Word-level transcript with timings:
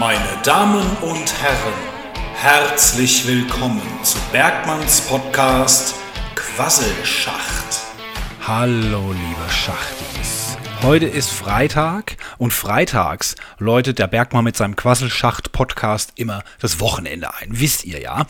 Meine 0.00 0.40
Damen 0.44 0.86
und 1.02 1.42
Herren, 1.42 1.74
herzlich 2.32 3.28
willkommen 3.28 3.82
zu 4.02 4.16
Bergmanns 4.32 5.02
Podcast 5.02 5.94
Quasselschacht. 6.34 7.82
Hallo, 8.46 9.12
liebe 9.12 9.50
Schachtis. 9.50 10.56
Heute 10.80 11.04
ist 11.04 11.28
Freitag 11.28 12.16
und 12.38 12.54
freitags 12.54 13.36
läutet 13.58 13.98
der 13.98 14.06
Bergmann 14.06 14.44
mit 14.44 14.56
seinem 14.56 14.74
Quasselschacht-Podcast 14.74 16.12
immer 16.14 16.44
das 16.60 16.80
Wochenende 16.80 17.34
ein. 17.34 17.48
Wisst 17.50 17.84
ihr 17.84 18.00
ja. 18.00 18.24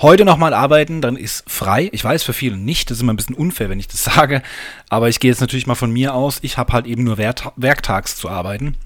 Heute 0.00 0.24
nochmal 0.24 0.54
arbeiten, 0.54 1.00
dann 1.00 1.16
ist 1.16 1.50
frei. 1.50 1.88
Ich 1.90 2.04
weiß 2.04 2.22
für 2.22 2.32
viele 2.32 2.56
nicht, 2.56 2.90
das 2.90 2.98
ist 2.98 3.02
immer 3.02 3.12
ein 3.12 3.16
bisschen 3.16 3.34
unfair, 3.34 3.68
wenn 3.70 3.80
ich 3.80 3.88
das 3.88 4.04
sage. 4.14 4.40
Aber 4.88 5.08
ich 5.08 5.18
gehe 5.18 5.32
jetzt 5.32 5.40
natürlich 5.40 5.66
mal 5.66 5.74
von 5.74 5.90
mir 5.90 6.14
aus. 6.14 6.38
Ich 6.42 6.58
habe 6.58 6.72
halt 6.72 6.86
eben 6.86 7.02
nur 7.02 7.18
werktags 7.18 8.14
zu 8.14 8.28
arbeiten. 8.28 8.76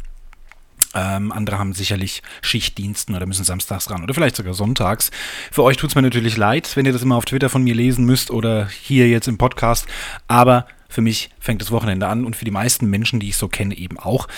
Ähm, 0.95 1.33
andere 1.33 1.59
haben 1.59 1.73
sicherlich 1.73 2.23
Schichtdiensten 2.43 3.15
oder 3.15 3.27
müssen 3.27 3.45
samstags 3.45 3.91
ran 3.91 4.03
oder 4.03 4.15
vielleicht 4.15 4.37
sogar 4.37 4.55
sonntags. 4.55 5.11
Für 5.51 5.63
euch 5.63 5.77
tut 5.77 5.91
es 5.91 5.97
mir 5.97 6.03
natürlich 6.03 6.37
leid, 6.37 6.77
wenn 6.77 6.87
ihr 6.87 6.93
das 6.93 7.03
immer 7.03 7.17
auf 7.17 7.25
Twitter 7.25 7.49
von 7.49 7.63
mir 7.63 7.75
lesen 7.75 8.05
müsst 8.05 8.31
oder 8.31 8.69
hier 8.69 9.09
jetzt 9.09 9.29
im 9.29 9.39
Podcast. 9.39 9.87
Aber 10.29 10.67
für 10.89 11.01
mich 11.01 11.31
fängt 11.41 11.63
das 11.63 11.71
Wochenende 11.71 12.07
an 12.09 12.25
und 12.25 12.37
für 12.37 12.45
die 12.45 12.51
meisten 12.51 12.87
Menschen, 12.87 13.21
die 13.21 13.31
ich 13.31 13.37
so 13.37 13.49
kenne, 13.49 13.77
eben 13.77 13.99
auch. 13.99 14.29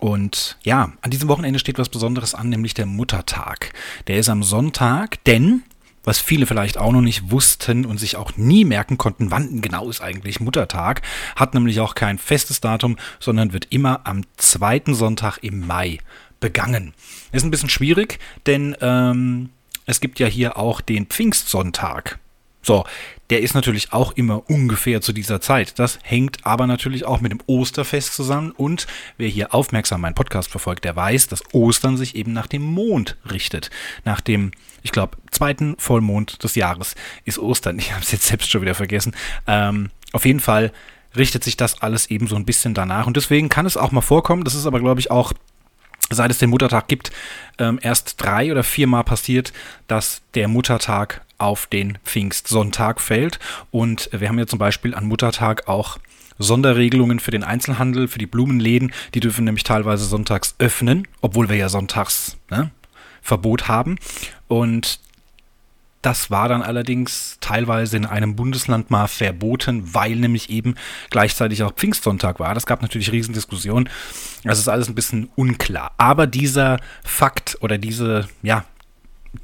Und 0.00 0.58
ja, 0.64 0.92
an 1.00 1.10
diesem 1.10 1.28
Wochenende 1.28 1.58
steht 1.58 1.78
was 1.78 1.88
Besonderes 1.88 2.34
an, 2.34 2.48
nämlich 2.48 2.74
der 2.74 2.86
Muttertag. 2.86 3.72
Der 4.06 4.18
ist 4.18 4.28
am 4.28 4.42
Sonntag, 4.42 5.22
denn 5.24 5.62
was 6.04 6.20
viele 6.20 6.46
vielleicht 6.46 6.78
auch 6.78 6.92
noch 6.92 7.00
nicht 7.00 7.30
wussten 7.30 7.84
und 7.84 7.98
sich 7.98 8.16
auch 8.16 8.36
nie 8.36 8.64
merken 8.64 8.98
konnten, 8.98 9.30
wann 9.30 9.60
genau 9.60 9.88
ist 9.90 10.00
eigentlich 10.00 10.40
Muttertag, 10.40 11.02
hat 11.36 11.54
nämlich 11.54 11.80
auch 11.80 11.94
kein 11.94 12.18
festes 12.18 12.60
Datum, 12.60 12.96
sondern 13.20 13.52
wird 13.52 13.68
immer 13.70 14.02
am 14.04 14.22
zweiten 14.36 14.94
Sonntag 14.94 15.38
im 15.42 15.66
Mai 15.66 15.98
begangen. 16.40 16.94
Ist 17.32 17.44
ein 17.44 17.50
bisschen 17.50 17.70
schwierig, 17.70 18.18
denn 18.46 18.76
ähm, 18.80 19.50
es 19.86 20.00
gibt 20.00 20.18
ja 20.18 20.26
hier 20.26 20.56
auch 20.58 20.80
den 20.80 21.06
Pfingstsonntag. 21.06 22.18
So, 22.64 22.84
der 23.30 23.42
ist 23.42 23.54
natürlich 23.54 23.92
auch 23.92 24.12
immer 24.12 24.48
ungefähr 24.48 25.00
zu 25.00 25.12
dieser 25.12 25.40
Zeit. 25.40 25.78
Das 25.78 25.98
hängt 26.02 26.44
aber 26.46 26.66
natürlich 26.66 27.04
auch 27.04 27.20
mit 27.20 27.30
dem 27.30 27.40
Osterfest 27.46 28.14
zusammen. 28.14 28.52
Und 28.52 28.86
wer 29.18 29.28
hier 29.28 29.54
aufmerksam 29.54 30.00
meinen 30.00 30.14
Podcast 30.14 30.50
verfolgt, 30.50 30.84
der 30.84 30.96
weiß, 30.96 31.28
dass 31.28 31.42
Ostern 31.52 31.96
sich 31.96 32.16
eben 32.16 32.32
nach 32.32 32.46
dem 32.46 32.62
Mond 32.62 33.16
richtet. 33.30 33.70
Nach 34.04 34.20
dem, 34.20 34.52
ich 34.82 34.92
glaube, 34.92 35.18
zweiten 35.30 35.76
Vollmond 35.78 36.42
des 36.42 36.54
Jahres 36.54 36.94
ist 37.24 37.38
Ostern. 37.38 37.78
Ich 37.84 37.92
habe 37.92 38.02
es 38.02 38.12
jetzt 38.12 38.26
selbst 38.26 38.50
schon 38.50 38.62
wieder 38.62 38.74
vergessen. 38.74 39.14
Ähm, 39.46 39.90
auf 40.12 40.24
jeden 40.24 40.40
Fall 40.40 40.72
richtet 41.14 41.44
sich 41.44 41.58
das 41.58 41.82
alles 41.82 42.10
eben 42.10 42.26
so 42.26 42.36
ein 42.36 42.46
bisschen 42.46 42.72
danach. 42.72 43.06
Und 43.06 43.16
deswegen 43.16 43.50
kann 43.50 43.66
es 43.66 43.76
auch 43.76 43.92
mal 43.92 44.00
vorkommen, 44.00 44.44
das 44.44 44.54
ist 44.54 44.66
aber, 44.66 44.80
glaube 44.80 45.00
ich, 45.00 45.10
auch 45.10 45.34
seit 46.10 46.30
es 46.30 46.38
den 46.38 46.50
Muttertag 46.50 46.88
gibt, 46.88 47.12
ähm, 47.58 47.78
erst 47.82 48.22
drei 48.22 48.50
oder 48.50 48.62
viermal 48.62 49.04
passiert, 49.04 49.52
dass 49.86 50.22
der 50.34 50.48
Muttertag 50.48 51.22
auf 51.44 51.66
den 51.66 51.98
Pfingstsonntag 52.04 53.00
fällt. 53.00 53.38
Und 53.70 54.08
wir 54.12 54.28
haben 54.28 54.38
ja 54.38 54.46
zum 54.46 54.58
Beispiel 54.58 54.94
an 54.94 55.06
Muttertag 55.06 55.68
auch 55.68 55.98
Sonderregelungen 56.38 57.20
für 57.20 57.30
den 57.30 57.44
Einzelhandel, 57.44 58.08
für 58.08 58.18
die 58.18 58.26
Blumenläden. 58.26 58.92
Die 59.12 59.20
dürfen 59.20 59.44
nämlich 59.44 59.62
teilweise 59.62 60.06
sonntags 60.06 60.54
öffnen, 60.58 61.06
obwohl 61.20 61.48
wir 61.48 61.56
ja 61.56 61.68
sonntags 61.68 62.38
ne, 62.50 62.70
Verbot 63.22 63.68
haben. 63.68 63.98
Und 64.48 65.00
das 66.00 66.30
war 66.30 66.48
dann 66.48 66.62
allerdings 66.62 67.38
teilweise 67.40 67.96
in 67.96 68.04
einem 68.04 68.36
Bundesland 68.36 68.90
mal 68.90 69.06
verboten, 69.06 69.94
weil 69.94 70.16
nämlich 70.16 70.50
eben 70.50 70.74
gleichzeitig 71.10 71.62
auch 71.62 71.72
Pfingstsonntag 71.72 72.40
war. 72.40 72.54
Das 72.54 72.66
gab 72.66 72.82
natürlich 72.82 73.12
Riesendiskussionen. 73.12 73.88
Das 74.44 74.58
ist 74.58 74.68
alles 74.68 74.88
ein 74.88 74.94
bisschen 74.94 75.30
unklar. 75.34 75.92
Aber 75.96 76.26
dieser 76.26 76.78
Fakt 77.02 77.58
oder 77.60 77.78
diese, 77.78 78.28
ja, 78.42 78.64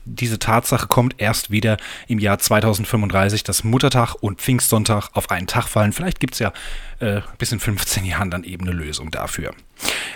diese 0.04 0.38
Tatsache 0.38 0.86
kommt 0.86 1.14
erst 1.18 1.50
wieder 1.50 1.76
im 2.08 2.18
Jahr 2.18 2.38
2035, 2.38 3.44
dass 3.44 3.64
Muttertag 3.64 4.14
und 4.14 4.40
Pfingstsonntag 4.40 5.10
auf 5.12 5.30
einen 5.30 5.46
Tag 5.46 5.68
fallen. 5.68 5.92
Vielleicht 5.92 6.20
gibt 6.20 6.34
es 6.34 6.40
ja 6.40 6.52
äh, 7.00 7.20
bis 7.38 7.52
in 7.52 7.60
15 7.60 8.04
Jahren 8.04 8.30
dann 8.30 8.44
eben 8.44 8.66
eine 8.66 8.76
Lösung 8.76 9.10
dafür. 9.10 9.52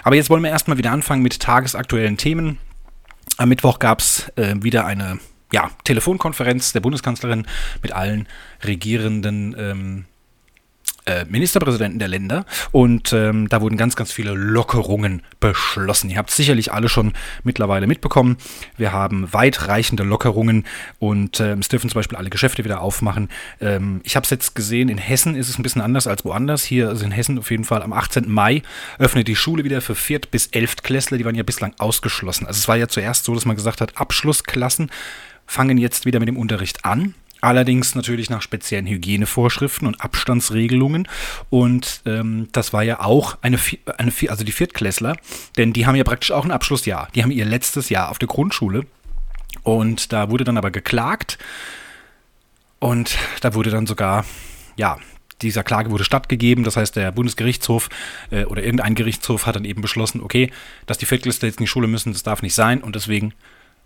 Aber 0.03 0.17
jetzt 0.17 0.31
wollen 0.31 0.43
wir 0.43 0.51
erstmal 0.51 0.79
wieder 0.79 0.93
anfangen 0.93 1.23
mit 1.23 1.41
tagesaktuellen 1.41 2.17
Themen. 2.17 2.59
Am 3.37 3.49
Mittwoch 3.49 3.79
gab 3.79 4.01
es 4.01 4.29
äh, 4.37 4.55
wieder 4.61 4.87
eine 4.87 5.19
ja, 5.53 5.71
Telefonkonferenz 5.85 6.73
der 6.73 6.81
Bundeskanzlerin 6.81 7.47
mit 7.83 7.93
allen 7.93 8.29
regierenden 8.63 9.55
ähm, 9.59 9.99
äh, 10.01 10.14
Ministerpräsidenten 11.29 11.99
der 11.99 12.09
Länder 12.09 12.47
und 12.73 13.13
ähm, 13.13 13.49
da 13.49 13.61
wurden 13.61 13.77
ganz, 13.77 13.97
ganz 13.97 14.13
viele 14.13 14.33
Lockerungen 14.33 15.23
beschlossen. 15.41 16.11
Ihr 16.11 16.19
habt 16.19 16.31
sicherlich 16.31 16.73
alle 16.73 16.89
schon 16.89 17.13
mittlerweile 17.43 17.87
mitbekommen. 17.87 18.37
Wir 18.77 18.93
haben 18.93 19.33
weitreichende 19.33 20.03
Lockerungen 20.03 20.65
und 20.99 21.41
ähm, 21.41 21.59
es 21.59 21.69
dürfen 21.69 21.91
zum 21.91 21.99
Beispiel 21.99 22.17
alle 22.17 22.31
Geschäfte 22.31 22.65
wieder 22.65 22.81
aufmachen. 22.81 23.29
Ähm, 23.61 24.01
ich 24.05 24.17
habe 24.17 24.25
es 24.25 24.31
jetzt 24.31 24.55
gesehen, 24.55 24.89
in 24.89 24.99
Hessen 24.99 25.35
ist 25.35 25.49
es 25.49 25.59
ein 25.59 25.63
bisschen 25.63 25.83
anders 25.83 26.07
als 26.07 26.25
woanders. 26.25 26.65
Hier 26.65 26.91
ist 26.91 27.03
in 27.03 27.11
Hessen 27.11 27.39
auf 27.39 27.51
jeden 27.51 27.65
Fall 27.65 27.83
am 27.83 27.93
18. 27.93 28.31
Mai 28.31 28.63
öffnet 28.99 29.29
die 29.29 29.37
Schule 29.37 29.65
wieder 29.65 29.81
für 29.81 29.95
Viert- 29.95 30.31
bis 30.31 30.47
Elftklässler. 30.49 31.19
Die 31.19 31.25
waren 31.25 31.35
ja 31.35 31.43
bislang 31.43 31.75
ausgeschlossen. 31.79 32.47
Also 32.47 32.59
es 32.59 32.69
war 32.69 32.77
ja 32.77 32.89
zuerst 32.89 33.25
so, 33.25 33.35
dass 33.35 33.45
man 33.45 33.57
gesagt 33.57 33.81
hat, 33.81 33.97
Abschlussklassen 33.99 34.91
fangen 35.47 35.79
jetzt 35.79 36.07
wieder 36.07 36.21
mit 36.21 36.29
dem 36.29 36.37
Unterricht 36.37 36.85
an. 36.85 37.15
Allerdings 37.45 37.95
natürlich 37.95 38.31
nach 38.31 38.41
speziellen 38.41 38.87
Hygienevorschriften 38.87 39.87
und 39.87 40.01
Abstandsregelungen. 40.01 41.07
Und 41.51 42.01
ähm, 42.07 42.49
das 42.53 42.73
war 42.73 42.83
ja 42.83 43.01
auch 43.01 43.37
eine, 43.43 43.59
eine, 43.99 44.13
also 44.29 44.45
die 44.45 44.53
Viertklässler, 44.53 45.15
denn 45.59 45.75
die 45.75 45.87
haben 45.87 45.95
ja 45.95 46.05
praktisch 46.05 46.33
auch 46.33 46.47
ein 46.47 46.51
Abschlussjahr. 46.51 47.09
Die 47.15 47.23
haben 47.23 47.31
ihr 47.31 47.45
letztes 47.45 47.91
Jahr 47.91 48.09
auf 48.09 48.19
der 48.19 48.29
Grundschule. 48.29 48.87
Und 49.63 50.15
da 50.15 50.31
wurde 50.31 50.45
dann 50.45 50.57
aber 50.57 50.71
geklagt. 50.71 51.37
Und 52.79 53.19
da 53.43 53.53
wurde 53.53 53.69
dann 53.69 53.87
sogar, 53.87 54.25
ja, 54.77 54.97
dieser 55.43 55.65
Klage 55.65 55.91
wurde 55.91 56.05
stattgegeben. 56.05 56.65
Das 56.65 56.79
heißt, 56.79 56.97
der 56.97 57.13
Bundesgerichtshof 57.13 57.91
äh, 58.31 58.47
oder 58.47 58.63
irgendein 58.63 58.95
Gerichtshof 58.95 59.45
hat 59.45 59.57
dann 59.57 59.67
eben 59.67 59.83
beschlossen, 59.83 60.23
okay, 60.23 60.51
dass 60.87 60.97
die 60.97 61.05
Viertklässler 61.05 61.49
jetzt 61.49 61.59
in 61.61 61.65
die 61.65 61.71
Schule 61.71 61.89
müssen, 61.89 62.15
das 62.15 62.23
darf 62.23 62.41
nicht 62.41 62.55
sein. 62.55 62.83
Und 62.83 62.97
deswegen 62.97 63.35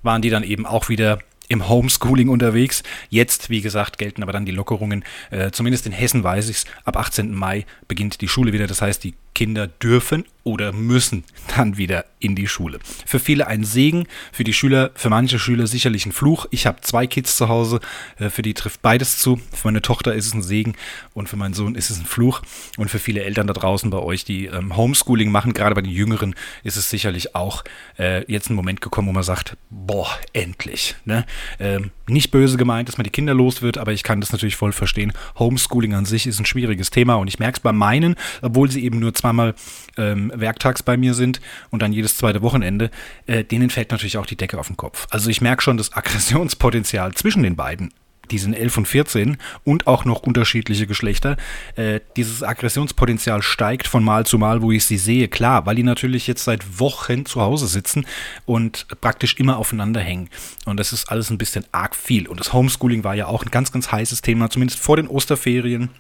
waren 0.05 0.23
die 0.23 0.31
dann 0.31 0.45
eben 0.45 0.65
auch 0.65 0.89
wieder 0.89 1.19
im 1.49 1.69
Homeschooling 1.69 2.29
unterwegs. 2.29 2.83
Jetzt, 3.09 3.51
wie 3.51 3.61
gesagt, 3.61 3.99
gelten 3.99 4.23
aber 4.23 4.33
dann 4.33 4.47
die 4.47 4.53
Lockerungen. 4.53 5.05
Äh, 5.31 5.51
zumindest 5.51 5.87
in 5.87 5.93
Hessen 5.93 6.23
weiß 6.23 6.49
ich 6.49 6.59
es. 6.59 6.65
Ab 6.85 6.97
18. 6.97 7.35
Mai 7.35 7.67
beginnt 7.89 8.21
die 8.21 8.29
Schule 8.29 8.53
wieder. 8.53 8.67
Das 8.67 8.83
heißt, 8.83 9.03
die 9.03 9.15
Kinder 9.35 9.67
dürfen 9.67 10.25
oder 10.49 10.73
müssen 10.73 11.25
dann 11.55 11.77
wieder 11.77 12.07
in 12.21 12.35
die 12.35 12.49
Schule. 12.49 12.79
Für 13.05 13.19
viele 13.19 13.47
ein 13.47 13.65
Segen, 13.65 14.07
für 14.33 14.45
die 14.45 14.55
Schüler, 14.55 14.91
für 14.95 15.11
manche 15.11 15.39
Schüler 15.39 15.67
sicherlich 15.67 16.07
ein 16.07 16.13
Fluch. 16.13 16.47
Ich 16.51 16.67
habe 16.67 16.81
zwei 16.81 17.07
Kids 17.07 17.37
zu 17.37 17.51
Hause, 17.51 17.81
äh, 18.19 18.31
für 18.31 18.41
die 18.41 18.55
trifft 18.55 18.81
beides 18.81 19.19
zu. 19.19 19.37
Für 19.53 19.69
meine 19.69 19.83
Tochter 19.83 20.15
ist 20.15 20.27
es 20.27 20.35
ein 20.35 20.43
Segen 20.43 20.75
und 21.13 21.29
für 21.29 21.37
meinen 21.37 21.53
Sohn 21.53 21.75
ist 21.75 21.91
es 21.91 21.99
ein 21.99 22.07
Fluch. 22.07 22.41
Und 22.79 22.91
für 22.91 22.99
viele 22.99 23.23
Eltern 23.25 23.47
da 23.47 23.53
draußen 23.53 23.91
bei 23.91 23.99
euch, 23.99 24.25
die 24.25 24.47
ähm, 24.47 24.75
Homeschooling 24.75 25.31
machen, 25.31 25.53
gerade 25.53 25.75
bei 25.75 25.83
den 25.83 25.93
Jüngeren, 25.93 26.35
ist 26.65 26.77
es 26.77 26.89
sicherlich 26.89 27.35
auch 27.35 27.63
äh, 27.99 28.25
jetzt 28.33 28.49
ein 28.49 28.55
Moment 28.55 28.81
gekommen, 28.81 29.09
wo 29.09 29.13
man 29.13 29.23
sagt, 29.23 29.59
boah, 29.69 30.09
endlich. 30.33 30.97
Ne? 31.05 31.27
Ähm, 31.61 31.91
nicht 32.09 32.31
böse 32.31 32.57
gemeint, 32.57 32.89
dass 32.89 32.97
man 32.97 33.05
die 33.05 33.11
Kinder 33.11 33.35
los 33.35 33.61
wird, 33.61 33.77
aber 33.77 33.93
ich 33.93 34.03
kann 34.03 34.23
das 34.23 34.33
natürlich 34.33 34.57
voll 34.57 34.73
verstehen. 34.73 35.13
Homeschooling 35.39 35.95
an 35.95 36.07
sich 36.07 36.27
ist 36.27 36.39
ein 36.39 36.47
schwieriges 36.47 36.89
Thema 36.89 37.17
und 37.17 37.29
ich 37.29 37.39
merke 37.39 37.59
es 37.59 37.61
bei 37.61 37.73
meinen, 37.73 38.17
obwohl 38.41 38.71
sie 38.71 38.83
eben 38.83 38.99
nur 38.99 39.13
zweimal 39.13 39.55
ähm, 39.99 40.33
werktags 40.41 40.82
bei 40.82 40.97
mir 40.97 41.15
sind 41.15 41.41
und 41.71 41.82
dann 41.82 41.93
jedes 41.93 42.16
zweite 42.16 42.43
Wochenende, 42.43 42.91
äh, 43.26 43.44
denen 43.44 43.71
fällt 43.71 43.91
natürlich 43.91 44.19
auch 44.19 44.26
die 44.26 44.37
Decke 44.37 44.59
auf 44.59 44.66
den 44.66 44.76
Kopf. 44.76 45.06
Also 45.10 45.31
ich 45.31 45.41
merke 45.41 45.62
schon 45.62 45.76
das 45.76 45.93
Aggressionspotenzial 45.93 47.15
zwischen 47.15 47.43
den 47.43 47.56
beiden 47.56 47.91
die 48.31 48.38
sind 48.38 48.54
11 48.54 48.78
und 48.78 48.87
14 48.87 49.37
und 49.65 49.87
auch 49.87 50.04
noch 50.04 50.22
unterschiedliche 50.22 50.87
Geschlechter. 50.87 51.37
Äh, 51.76 52.00
dieses 52.16 52.43
Aggressionspotenzial 52.43 53.43
steigt 53.43 53.87
von 53.87 54.04
Mal 54.04 54.26
zu 54.26 54.38
Mal, 54.38 54.62
wo 54.62 54.72
ich 54.72 54.84
sie 54.84 54.99
sehe. 54.99 55.29
Klar, 55.29 55.67
weil 55.67 55.76
die 55.76 55.82
natürlich 55.82 56.26
jetzt 56.26 56.44
seit 56.44 56.79
Wochen 56.79 57.26
zu 57.26 57.41
Hause 57.41 57.67
sitzen 57.67 58.06
und 58.46 58.87
praktisch 59.00 59.37
immer 59.37 59.56
aufeinander 59.56 60.00
hängen. 60.00 60.29
Und 60.64 60.79
das 60.79 60.93
ist 60.93 61.11
alles 61.11 61.31
ein 61.31 61.38
bisschen 61.38 61.64
arg 61.73 61.96
viel. 61.96 62.29
Und 62.29 62.41
das 62.41 62.52
Homeschooling 62.52 63.05
war 63.05 63.14
ja 63.14 63.26
auch 63.26 63.44
ein 63.44 63.50
ganz, 63.50 63.73
ganz 63.73 63.91
heißes 63.91 64.23
Thema, 64.23 64.50
zumindest 64.50 64.81
vor 64.81 64.96
den 64.96 65.08
Osterferien. 65.08 65.91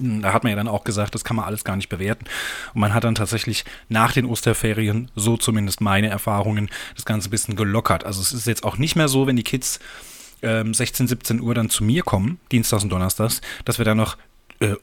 Da 0.00 0.32
hat 0.32 0.44
man 0.44 0.50
ja 0.50 0.56
dann 0.56 0.68
auch 0.68 0.84
gesagt, 0.84 1.14
das 1.14 1.24
kann 1.24 1.36
man 1.36 1.44
alles 1.44 1.64
gar 1.64 1.76
nicht 1.76 1.88
bewerten. 1.88 2.26
Und 2.74 2.80
man 2.80 2.94
hat 2.94 3.04
dann 3.04 3.14
tatsächlich 3.14 3.64
nach 3.88 4.12
den 4.12 4.26
Osterferien, 4.26 5.10
so 5.14 5.36
zumindest 5.36 5.80
meine 5.80 6.08
Erfahrungen, 6.08 6.68
das 6.94 7.04
Ganze 7.04 7.28
ein 7.28 7.30
bisschen 7.30 7.56
gelockert. 7.56 8.04
Also 8.04 8.20
es 8.20 8.32
ist 8.32 8.46
jetzt 8.46 8.64
auch 8.64 8.78
nicht 8.78 8.96
mehr 8.96 9.08
so, 9.08 9.26
wenn 9.26 9.36
die 9.36 9.42
Kids 9.42 9.80
ähm, 10.42 10.74
16, 10.74 11.08
17 11.08 11.40
Uhr 11.40 11.54
dann 11.54 11.70
zu 11.70 11.84
mir 11.84 12.02
kommen, 12.02 12.38
Dienstags 12.52 12.84
und 12.84 12.90
Donnerstags, 12.90 13.40
dass 13.64 13.78
wir 13.78 13.84
dann 13.84 13.96
noch 13.96 14.16
äh, 14.60 14.74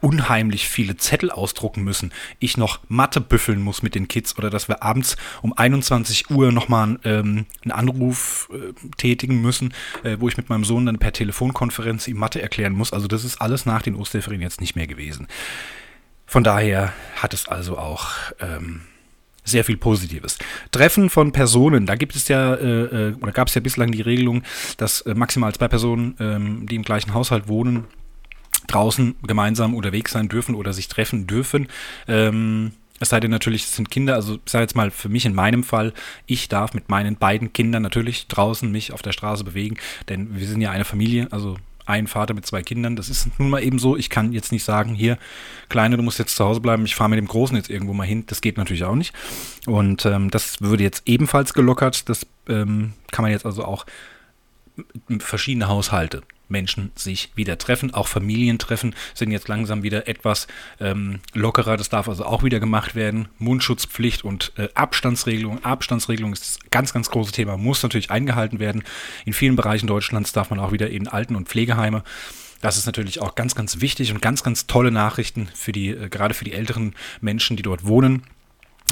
unheimlich 0.00 0.68
viele 0.68 0.96
Zettel 0.96 1.30
ausdrucken 1.30 1.82
müssen, 1.82 2.12
ich 2.38 2.56
noch 2.56 2.80
Mathe 2.88 3.20
büffeln 3.20 3.60
muss 3.60 3.82
mit 3.82 3.94
den 3.94 4.08
Kids 4.08 4.36
oder 4.38 4.50
dass 4.50 4.68
wir 4.68 4.82
abends 4.82 5.16
um 5.42 5.52
21 5.52 6.30
Uhr 6.30 6.52
nochmal 6.52 6.98
ähm, 7.04 7.46
einen 7.62 7.72
Anruf 7.72 8.48
äh, 8.52 8.72
tätigen 8.96 9.40
müssen, 9.40 9.74
äh, 10.02 10.16
wo 10.20 10.28
ich 10.28 10.36
mit 10.36 10.48
meinem 10.48 10.64
Sohn 10.64 10.86
dann 10.86 10.98
per 10.98 11.12
Telefonkonferenz 11.12 12.08
ihm 12.08 12.18
Mathe 12.18 12.40
erklären 12.40 12.72
muss. 12.72 12.92
Also 12.92 13.08
das 13.08 13.24
ist 13.24 13.40
alles 13.40 13.66
nach 13.66 13.82
den 13.82 13.94
Osterferien 13.94 14.42
jetzt 14.42 14.60
nicht 14.60 14.76
mehr 14.76 14.86
gewesen. 14.86 15.26
Von 16.26 16.44
daher 16.44 16.92
hat 17.16 17.32
es 17.32 17.48
also 17.48 17.78
auch 17.78 18.10
ähm, 18.40 18.82
sehr 19.44 19.64
viel 19.64 19.78
Positives. 19.78 20.38
Treffen 20.70 21.10
von 21.10 21.32
Personen, 21.32 21.86
da 21.86 21.94
gibt 21.94 22.14
es 22.14 22.28
ja, 22.28 22.54
äh, 22.54 23.08
äh 23.08 23.14
oder 23.20 23.32
gab 23.32 23.48
es 23.48 23.54
ja 23.54 23.60
bislang 23.60 23.90
die 23.90 24.02
Regelung, 24.02 24.42
dass 24.76 25.00
äh, 25.02 25.14
maximal 25.14 25.54
zwei 25.54 25.68
Personen, 25.68 26.16
ähm, 26.20 26.66
die 26.66 26.76
im 26.76 26.82
gleichen 26.82 27.14
Haushalt 27.14 27.48
wohnen, 27.48 27.84
draußen 28.68 29.16
gemeinsam 29.26 29.74
unterwegs 29.74 30.12
sein 30.12 30.28
dürfen 30.28 30.54
oder 30.54 30.72
sich 30.72 30.88
treffen 30.88 31.26
dürfen. 31.26 31.68
Ähm, 32.06 32.72
es 33.00 33.10
sei 33.10 33.20
denn 33.20 33.30
natürlich, 33.30 33.64
es 33.64 33.76
sind 33.76 33.90
Kinder, 33.90 34.14
also 34.14 34.34
ich 34.44 34.50
sage 34.50 34.62
jetzt 34.62 34.74
mal 34.74 34.90
für 34.90 35.08
mich 35.08 35.24
in 35.24 35.34
meinem 35.34 35.62
Fall, 35.62 35.92
ich 36.26 36.48
darf 36.48 36.74
mit 36.74 36.88
meinen 36.88 37.16
beiden 37.16 37.52
Kindern 37.52 37.82
natürlich 37.82 38.26
draußen 38.26 38.70
mich 38.70 38.92
auf 38.92 39.02
der 39.02 39.12
Straße 39.12 39.44
bewegen, 39.44 39.76
denn 40.08 40.36
wir 40.36 40.46
sind 40.46 40.60
ja 40.60 40.70
eine 40.70 40.84
Familie, 40.84 41.28
also 41.30 41.56
ein 41.88 42.06
Vater 42.06 42.34
mit 42.34 42.44
zwei 42.44 42.62
Kindern. 42.62 42.96
Das 42.96 43.08
ist 43.08 43.28
nun 43.38 43.48
mal 43.48 43.62
eben 43.62 43.78
so. 43.78 43.96
Ich 43.96 44.10
kann 44.10 44.32
jetzt 44.32 44.52
nicht 44.52 44.64
sagen, 44.64 44.94
hier, 44.94 45.16
Kleine, 45.70 45.96
du 45.96 46.02
musst 46.02 46.18
jetzt 46.18 46.36
zu 46.36 46.44
Hause 46.44 46.60
bleiben, 46.60 46.84
ich 46.84 46.94
fahre 46.94 47.10
mit 47.10 47.18
dem 47.18 47.26
Großen 47.26 47.56
jetzt 47.56 47.70
irgendwo 47.70 47.94
mal 47.94 48.06
hin. 48.06 48.24
Das 48.26 48.42
geht 48.42 48.58
natürlich 48.58 48.84
auch 48.84 48.94
nicht. 48.94 49.14
Und 49.66 50.04
ähm, 50.04 50.30
das 50.30 50.60
würde 50.60 50.82
jetzt 50.82 51.02
ebenfalls 51.06 51.54
gelockert. 51.54 52.08
Das 52.08 52.26
ähm, 52.46 52.92
kann 53.10 53.22
man 53.22 53.32
jetzt 53.32 53.46
also 53.46 53.64
auch 53.64 53.86
verschiedene 55.18 55.68
Haushalte 55.68 56.22
Menschen 56.48 56.92
sich 56.94 57.30
wieder 57.34 57.58
treffen. 57.58 57.94
Auch 57.94 58.08
Familientreffen 58.08 58.94
sind 59.14 59.30
jetzt 59.30 59.48
langsam 59.48 59.82
wieder 59.82 60.08
etwas 60.08 60.46
ähm, 60.80 61.20
lockerer. 61.34 61.76
Das 61.76 61.88
darf 61.88 62.08
also 62.08 62.24
auch 62.24 62.42
wieder 62.42 62.60
gemacht 62.60 62.94
werden. 62.94 63.28
Mundschutzpflicht 63.38 64.24
und 64.24 64.52
äh, 64.56 64.68
Abstandsregelung. 64.74 65.64
Abstandsregelung 65.64 66.32
ist 66.32 66.42
das 66.42 66.70
ganz, 66.70 66.92
ganz 66.92 67.10
große 67.10 67.32
Thema, 67.32 67.56
muss 67.56 67.82
natürlich 67.82 68.10
eingehalten 68.10 68.58
werden. 68.58 68.82
In 69.24 69.32
vielen 69.32 69.56
Bereichen 69.56 69.86
Deutschlands 69.86 70.32
darf 70.32 70.50
man 70.50 70.58
auch 70.58 70.72
wieder 70.72 70.90
in 70.90 71.08
Alten- 71.08 71.36
und 71.36 71.48
Pflegeheime. 71.48 72.02
Das 72.60 72.76
ist 72.76 72.86
natürlich 72.86 73.20
auch 73.20 73.34
ganz, 73.34 73.54
ganz 73.54 73.80
wichtig 73.80 74.12
und 74.12 74.20
ganz, 74.20 74.42
ganz 74.42 74.66
tolle 74.66 74.90
Nachrichten 74.90 75.48
für 75.54 75.72
die, 75.72 75.90
äh, 75.90 76.08
gerade 76.08 76.34
für 76.34 76.44
die 76.44 76.52
älteren 76.52 76.94
Menschen, 77.20 77.56
die 77.56 77.62
dort 77.62 77.86
wohnen. 77.86 78.22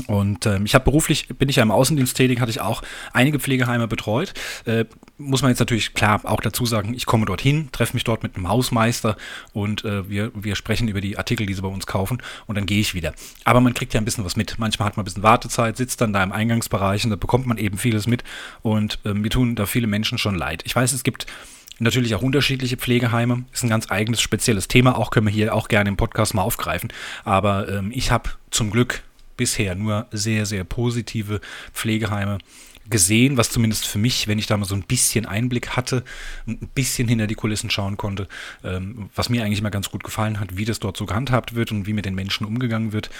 Und 0.06 0.44
ähm, 0.44 0.66
ich 0.66 0.74
habe 0.74 0.84
beruflich, 0.84 1.28
bin 1.28 1.48
ich 1.48 1.56
ja 1.56 1.62
im 1.62 1.70
Außendienst 1.70 2.16
tätig, 2.16 2.40
hatte 2.40 2.50
ich 2.50 2.60
auch 2.60 2.82
einige 3.14 3.40
Pflegeheime 3.40 3.88
betreut. 3.88 4.34
Äh, 4.66 4.84
muss 5.18 5.42
man 5.42 5.50
jetzt 5.50 5.60
natürlich 5.60 5.94
klar 5.94 6.20
auch 6.24 6.40
dazu 6.40 6.66
sagen, 6.66 6.94
ich 6.94 7.06
komme 7.06 7.24
dorthin, 7.26 7.70
treffe 7.72 7.94
mich 7.94 8.04
dort 8.04 8.22
mit 8.22 8.36
einem 8.36 8.48
Hausmeister 8.48 9.16
und 9.52 9.84
äh, 9.84 10.08
wir, 10.08 10.30
wir 10.34 10.56
sprechen 10.56 10.88
über 10.88 11.00
die 11.00 11.16
Artikel, 11.16 11.46
die 11.46 11.54
sie 11.54 11.62
bei 11.62 11.68
uns 11.68 11.86
kaufen 11.86 12.22
und 12.46 12.56
dann 12.56 12.66
gehe 12.66 12.80
ich 12.80 12.94
wieder. 12.94 13.14
Aber 13.44 13.60
man 13.60 13.74
kriegt 13.74 13.94
ja 13.94 14.00
ein 14.00 14.04
bisschen 14.04 14.24
was 14.24 14.36
mit. 14.36 14.58
Manchmal 14.58 14.86
hat 14.86 14.96
man 14.96 15.02
ein 15.02 15.06
bisschen 15.06 15.22
Wartezeit, 15.22 15.76
sitzt 15.76 16.00
dann 16.00 16.12
da 16.12 16.22
im 16.22 16.32
Eingangsbereich 16.32 17.04
und 17.04 17.10
da 17.10 17.16
bekommt 17.16 17.46
man 17.46 17.58
eben 17.58 17.78
vieles 17.78 18.06
mit 18.06 18.24
und 18.62 18.98
äh, 19.04 19.14
mir 19.14 19.30
tun 19.30 19.54
da 19.54 19.66
viele 19.66 19.86
Menschen 19.86 20.18
schon 20.18 20.34
leid. 20.34 20.62
Ich 20.64 20.76
weiß, 20.76 20.92
es 20.92 21.02
gibt 21.02 21.26
Natürlich 21.78 22.14
auch 22.14 22.22
unterschiedliche 22.22 22.78
Pflegeheime. 22.78 23.44
Ist 23.52 23.62
ein 23.62 23.68
ganz 23.68 23.90
eigenes, 23.90 24.22
spezielles 24.22 24.66
Thema. 24.66 24.96
Auch 24.96 25.10
können 25.10 25.26
wir 25.26 25.32
hier 25.32 25.54
auch 25.54 25.68
gerne 25.68 25.90
im 25.90 25.98
Podcast 25.98 26.32
mal 26.32 26.40
aufgreifen. 26.40 26.90
Aber 27.22 27.68
ähm, 27.68 27.90
ich 27.94 28.10
habe 28.10 28.30
zum 28.50 28.70
Glück 28.70 29.02
bisher 29.36 29.74
nur 29.74 30.06
sehr, 30.10 30.46
sehr 30.46 30.64
positive 30.64 31.42
Pflegeheime 31.74 32.38
gesehen, 32.88 33.36
was 33.36 33.50
zumindest 33.50 33.86
für 33.86 33.98
mich, 33.98 34.28
wenn 34.28 34.38
ich 34.38 34.46
da 34.46 34.56
mal 34.56 34.64
so 34.64 34.74
ein 34.74 34.82
bisschen 34.82 35.26
Einblick 35.26 35.70
hatte, 35.76 36.04
ein 36.46 36.68
bisschen 36.74 37.08
hinter 37.08 37.26
die 37.26 37.34
Kulissen 37.34 37.70
schauen 37.70 37.96
konnte, 37.96 38.28
ähm, 38.64 39.10
was 39.14 39.28
mir 39.28 39.44
eigentlich 39.44 39.60
immer 39.60 39.70
ganz 39.70 39.90
gut 39.90 40.04
gefallen 40.04 40.40
hat, 40.40 40.56
wie 40.56 40.64
das 40.64 40.80
dort 40.80 40.96
so 40.96 41.06
gehandhabt 41.06 41.54
wird 41.54 41.72
und 41.72 41.86
wie 41.86 41.92
mit 41.92 42.04
den 42.04 42.14
Menschen 42.14 42.46
umgegangen 42.46 42.92
wird. 42.92 43.10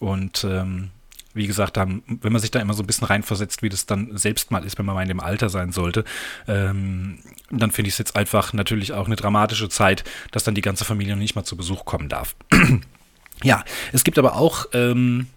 Und 0.00 0.44
ähm, 0.44 0.90
wie 1.34 1.46
gesagt, 1.46 1.76
dann, 1.76 2.02
wenn 2.06 2.32
man 2.32 2.40
sich 2.40 2.50
da 2.50 2.60
immer 2.60 2.74
so 2.74 2.82
ein 2.82 2.86
bisschen 2.86 3.06
reinversetzt, 3.06 3.62
wie 3.62 3.68
das 3.68 3.86
dann 3.86 4.16
selbst 4.16 4.50
mal 4.50 4.64
ist, 4.64 4.78
wenn 4.78 4.86
man 4.86 4.94
mal 4.94 5.02
in 5.02 5.08
dem 5.08 5.20
Alter 5.20 5.48
sein 5.48 5.72
sollte, 5.72 6.04
ähm, 6.46 7.18
dann 7.50 7.70
finde 7.70 7.88
ich 7.88 7.94
es 7.94 7.98
jetzt 7.98 8.16
einfach 8.16 8.52
natürlich 8.52 8.92
auch 8.92 9.06
eine 9.06 9.16
dramatische 9.16 9.68
Zeit, 9.68 10.04
dass 10.30 10.44
dann 10.44 10.54
die 10.54 10.60
ganze 10.60 10.84
Familie 10.84 11.14
noch 11.14 11.20
nicht 11.20 11.34
mal 11.34 11.44
zu 11.44 11.56
Besuch 11.56 11.84
kommen 11.84 12.08
darf. 12.08 12.34
ja, 13.42 13.64
es 13.92 14.04
gibt 14.04 14.18
aber 14.18 14.36
auch 14.36 14.66
ähm, 14.74 15.28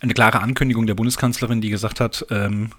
eine 0.00 0.14
klare 0.14 0.40
Ankündigung 0.40 0.86
der 0.86 0.94
Bundeskanzlerin, 0.94 1.60
die 1.60 1.70
gesagt 1.70 2.00
hat, 2.00 2.26
ähm, 2.30 2.70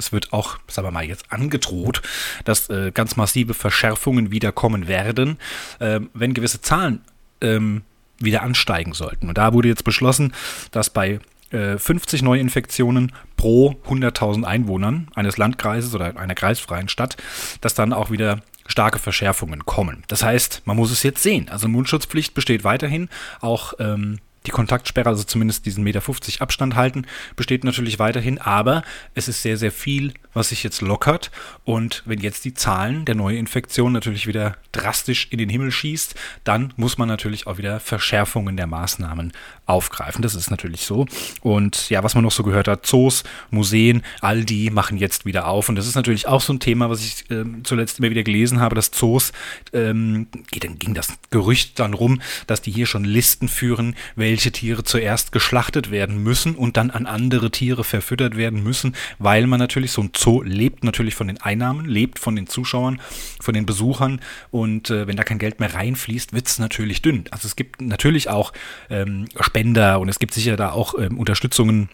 es 0.00 0.12
wird 0.12 0.32
auch, 0.32 0.58
sagen 0.66 0.88
wir 0.88 0.92
mal, 0.92 1.04
jetzt 1.04 1.30
angedroht, 1.30 2.02
dass 2.44 2.68
äh, 2.70 2.90
ganz 2.92 3.16
massive 3.16 3.54
Verschärfungen 3.54 4.30
wieder 4.30 4.50
kommen 4.50 4.88
werden, 4.88 5.38
äh, 5.78 6.00
wenn 6.14 6.34
gewisse 6.34 6.60
Zahlen 6.60 7.02
ähm, 7.40 7.82
wieder 8.18 8.42
ansteigen 8.42 8.92
sollten. 8.92 9.28
Und 9.28 9.38
da 9.38 9.52
wurde 9.52 9.68
jetzt 9.68 9.84
beschlossen, 9.84 10.32
dass 10.72 10.90
bei 10.90 11.20
äh, 11.50 11.78
50 11.78 12.22
Neuinfektionen 12.22 13.12
pro 13.36 13.76
100.000 13.88 14.44
Einwohnern 14.44 15.08
eines 15.14 15.36
Landkreises 15.36 15.94
oder 15.94 16.16
einer 16.16 16.34
kreisfreien 16.34 16.88
Stadt, 16.88 17.16
dass 17.60 17.74
dann 17.74 17.92
auch 17.92 18.10
wieder 18.10 18.42
starke 18.66 18.98
Verschärfungen 18.98 19.66
kommen. 19.66 20.04
Das 20.08 20.22
heißt, 20.22 20.62
man 20.64 20.76
muss 20.76 20.90
es 20.90 21.02
jetzt 21.02 21.22
sehen. 21.22 21.48
Also 21.48 21.68
Mundschutzpflicht 21.68 22.34
besteht 22.34 22.64
weiterhin, 22.64 23.08
auch 23.40 23.74
ähm, 23.80 24.20
die 24.46 24.50
Kontaktsperre, 24.50 25.08
also 25.08 25.22
zumindest 25.22 25.66
diesen 25.66 25.84
Meter 25.84 26.00
50 26.00 26.40
Abstand 26.40 26.74
halten, 26.74 27.06
besteht 27.36 27.64
natürlich 27.64 27.98
weiterhin, 27.98 28.38
aber 28.38 28.82
es 29.14 29.28
ist 29.28 29.42
sehr, 29.42 29.56
sehr 29.56 29.72
viel, 29.72 30.14
was 30.34 30.50
sich 30.50 30.62
jetzt 30.62 30.80
lockert. 30.80 31.30
Und 31.64 32.02
wenn 32.06 32.20
jetzt 32.20 32.44
die 32.44 32.54
Zahlen 32.54 33.04
der 33.04 33.14
Neuinfektion 33.14 33.92
natürlich 33.92 34.26
wieder 34.26 34.56
drastisch 34.72 35.28
in 35.30 35.38
den 35.38 35.48
Himmel 35.48 35.70
schießt, 35.70 36.14
dann 36.44 36.72
muss 36.76 36.98
man 36.98 37.08
natürlich 37.08 37.46
auch 37.46 37.58
wieder 37.58 37.80
Verschärfungen 37.80 38.56
der 38.56 38.66
Maßnahmen 38.66 39.32
aufgreifen. 39.66 40.22
Das 40.22 40.34
ist 40.34 40.50
natürlich 40.50 40.82
so. 40.82 41.06
Und 41.42 41.90
ja, 41.90 42.02
was 42.02 42.14
man 42.14 42.24
noch 42.24 42.32
so 42.32 42.42
gehört 42.42 42.68
hat, 42.68 42.86
Zoos, 42.86 43.24
Museen, 43.50 44.02
all 44.20 44.44
die 44.44 44.70
machen 44.70 44.98
jetzt 44.98 45.24
wieder 45.24 45.46
auf. 45.46 45.68
Und 45.68 45.76
das 45.76 45.86
ist 45.86 45.94
natürlich 45.94 46.26
auch 46.26 46.40
so 46.40 46.52
ein 46.52 46.60
Thema, 46.60 46.90
was 46.90 47.04
ich 47.04 47.30
äh, 47.30 47.44
zuletzt 47.62 47.98
immer 47.98 48.10
wieder 48.10 48.24
gelesen 48.24 48.60
habe, 48.60 48.74
dass 48.74 48.90
Zoos, 48.90 49.32
ähm, 49.72 50.26
dann 50.58 50.78
ging 50.78 50.94
das 50.94 51.14
Gerücht 51.30 51.78
dann 51.78 51.94
rum, 51.94 52.20
dass 52.46 52.62
die 52.62 52.70
hier 52.70 52.86
schon 52.86 53.04
Listen 53.04 53.48
führen, 53.48 53.94
welche 54.16 54.40
welche 54.40 54.52
Tiere 54.52 54.84
zuerst 54.84 55.32
geschlachtet 55.32 55.90
werden 55.90 56.22
müssen 56.22 56.54
und 56.54 56.78
dann 56.78 56.90
an 56.90 57.04
andere 57.04 57.50
Tiere 57.50 57.84
verfüttert 57.84 58.38
werden 58.38 58.62
müssen, 58.62 58.96
weil 59.18 59.46
man 59.46 59.58
natürlich, 59.58 59.92
so 59.92 60.00
ein 60.00 60.14
Zoo 60.20 60.42
lebt 60.42 60.84
natürlich 60.84 61.14
von 61.14 61.28
den 61.28 61.40
Einnahmen, 61.40 61.86
lebt 61.86 62.18
von 62.18 62.36
den 62.36 62.46
Zuschauern, 62.46 63.00
von 63.40 63.54
den 63.54 63.66
Besuchern 63.66 64.20
und 64.50 64.90
äh, 64.90 65.06
wenn 65.06 65.16
da 65.16 65.24
kein 65.24 65.38
Geld 65.38 65.60
mehr 65.60 65.74
reinfließt, 65.74 66.32
wird 66.32 66.46
es 66.46 66.58
natürlich 66.58 67.02
dünn. 67.02 67.24
Also 67.30 67.46
es 67.46 67.56
gibt 67.56 67.80
natürlich 67.80 68.28
auch 68.28 68.52
ähm, 68.90 69.26
Spender 69.40 70.00
und 70.00 70.08
es 70.08 70.18
gibt 70.18 70.34
sicher 70.34 70.56
da 70.56 70.72
auch 70.72 70.94
ähm, 70.98 71.18
Unterstützungen 71.18 71.88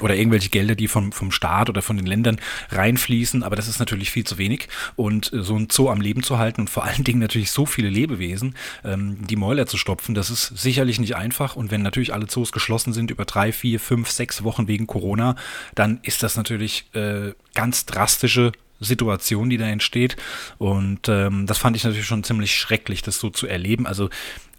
oder 0.00 0.14
irgendwelche 0.14 0.50
Gelder, 0.50 0.76
die 0.76 0.86
vom, 0.86 1.10
vom 1.10 1.32
Staat 1.32 1.68
oder 1.68 1.82
von 1.82 1.96
den 1.96 2.06
Ländern 2.06 2.40
reinfließen, 2.70 3.42
aber 3.42 3.56
das 3.56 3.66
ist 3.66 3.80
natürlich 3.80 4.10
viel 4.10 4.24
zu 4.24 4.38
wenig. 4.38 4.68
Und 4.94 5.32
äh, 5.32 5.42
so 5.42 5.56
ein 5.56 5.68
Zoo 5.70 5.90
am 5.90 6.00
Leben 6.00 6.22
zu 6.22 6.38
halten 6.38 6.62
und 6.62 6.70
vor 6.70 6.84
allen 6.84 7.04
Dingen 7.04 7.18
natürlich 7.18 7.50
so 7.50 7.66
viele 7.66 7.88
Lebewesen, 7.88 8.54
ähm, 8.84 9.18
die 9.26 9.36
Mäuler 9.36 9.66
zu 9.66 9.76
stopfen, 9.76 10.14
das 10.14 10.30
ist 10.30 10.56
sicherlich 10.56 11.00
nicht 11.00 11.16
einfach. 11.16 11.56
Und 11.56 11.70
wenn 11.70 11.82
natürlich 11.82 12.14
alle 12.14 12.28
Zoos 12.28 12.52
geschlossen 12.52 12.92
sind 12.92 13.10
über 13.10 13.24
drei, 13.24 13.52
vier, 13.52 13.80
fünf, 13.80 14.10
sechs 14.10 14.44
Wochen 14.44 14.68
wegen 14.68 14.86
Corona, 14.86 15.34
dann 15.74 15.98
ist 16.02 16.22
das 16.22 16.36
natürlich 16.36 16.86
äh, 16.94 17.32
ganz 17.54 17.84
drastische 17.84 18.52
Situation, 18.80 19.50
die 19.50 19.58
da 19.58 19.66
entsteht. 19.66 20.16
Und 20.58 21.08
ähm, 21.08 21.46
das 21.46 21.58
fand 21.58 21.76
ich 21.76 21.84
natürlich 21.84 22.06
schon 22.06 22.24
ziemlich 22.24 22.54
schrecklich, 22.54 23.02
das 23.02 23.18
so 23.18 23.28
zu 23.28 23.46
erleben. 23.46 23.86
Also 23.86 24.08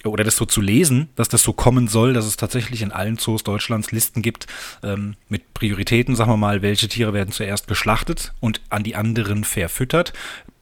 oder 0.05 0.23
das 0.23 0.35
so 0.35 0.45
zu 0.45 0.61
lesen, 0.61 1.09
dass 1.15 1.29
das 1.29 1.43
so 1.43 1.53
kommen 1.53 1.87
soll, 1.87 2.13
dass 2.13 2.25
es 2.25 2.37
tatsächlich 2.37 2.81
in 2.81 2.91
allen 2.91 3.17
Zoos 3.17 3.43
Deutschlands 3.43 3.91
Listen 3.91 4.21
gibt 4.21 4.47
ähm, 4.83 5.15
mit 5.29 5.53
Prioritäten, 5.53 6.15
sagen 6.15 6.31
wir 6.31 6.37
mal, 6.37 6.61
welche 6.61 6.87
Tiere 6.87 7.13
werden 7.13 7.31
zuerst 7.31 7.67
geschlachtet 7.67 8.33
und 8.39 8.61
an 8.69 8.83
die 8.83 8.95
anderen 8.95 9.43
verfüttert, 9.43 10.13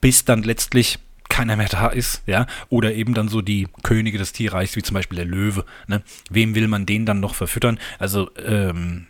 bis 0.01 0.25
dann 0.25 0.43
letztlich 0.43 0.99
keiner 1.29 1.55
mehr 1.55 1.69
da 1.69 1.87
ist, 1.87 2.23
ja, 2.25 2.47
oder 2.69 2.93
eben 2.93 3.13
dann 3.13 3.29
so 3.29 3.41
die 3.41 3.67
Könige 3.83 4.17
des 4.17 4.33
Tierreichs, 4.33 4.75
wie 4.75 4.81
zum 4.81 4.95
Beispiel 4.95 5.17
der 5.17 5.25
Löwe, 5.25 5.63
ne? 5.87 6.01
Wem 6.29 6.55
will 6.55 6.67
man 6.67 6.87
den 6.87 7.05
dann 7.05 7.19
noch 7.19 7.35
verfüttern? 7.35 7.79
Also, 7.99 8.31
ähm, 8.43 9.05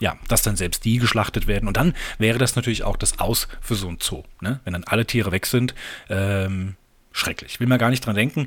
ja, 0.00 0.16
dass 0.28 0.42
dann 0.42 0.56
selbst 0.56 0.84
die 0.84 0.98
geschlachtet 0.98 1.46
werden. 1.46 1.66
Und 1.66 1.76
dann 1.76 1.94
wäre 2.18 2.38
das 2.38 2.54
natürlich 2.54 2.84
auch 2.84 2.96
das 2.96 3.18
Aus 3.18 3.48
für 3.60 3.74
so 3.74 3.88
ein 3.88 3.96
Zoo, 3.98 4.24
ne? 4.40 4.60
Wenn 4.64 4.74
dann 4.74 4.84
alle 4.84 5.06
Tiere 5.06 5.32
weg 5.32 5.46
sind, 5.46 5.74
ähm, 6.10 6.76
schrecklich. 7.12 7.58
Will 7.60 7.66
man 7.66 7.78
gar 7.78 7.90
nicht 7.90 8.04
dran 8.04 8.14
denken 8.14 8.46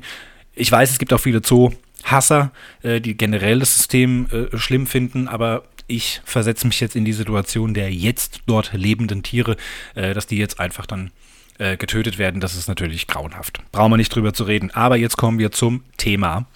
ich 0.54 0.70
weiß, 0.70 0.90
es 0.90 0.98
gibt 0.98 1.12
auch 1.12 1.18
viele 1.20 1.42
Zoo-Hasser, 1.42 2.52
äh, 2.82 3.00
die 3.00 3.16
generell 3.16 3.60
das 3.60 3.76
System 3.76 4.26
äh, 4.30 4.56
schlimm 4.56 4.86
finden, 4.86 5.28
aber 5.28 5.64
ich 5.86 6.20
versetze 6.24 6.66
mich 6.66 6.80
jetzt 6.80 6.96
in 6.96 7.04
die 7.04 7.12
Situation 7.12 7.74
der 7.74 7.92
jetzt 7.92 8.40
dort 8.46 8.72
lebenden 8.72 9.22
Tiere, 9.22 9.56
äh, 9.94 10.14
dass 10.14 10.26
die 10.26 10.36
jetzt 10.36 10.60
einfach 10.60 10.86
dann 10.86 11.10
äh, 11.58 11.76
getötet 11.76 12.18
werden. 12.18 12.40
Das 12.40 12.54
ist 12.54 12.68
natürlich 12.68 13.06
grauenhaft. 13.06 13.60
Brauchen 13.72 13.92
wir 13.92 13.96
nicht 13.96 14.14
drüber 14.14 14.32
zu 14.32 14.44
reden. 14.44 14.70
Aber 14.70 14.96
jetzt 14.96 15.16
kommen 15.16 15.38
wir 15.38 15.52
zum 15.52 15.84
Thema. 15.96 16.46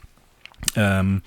Ähm, 0.74 1.22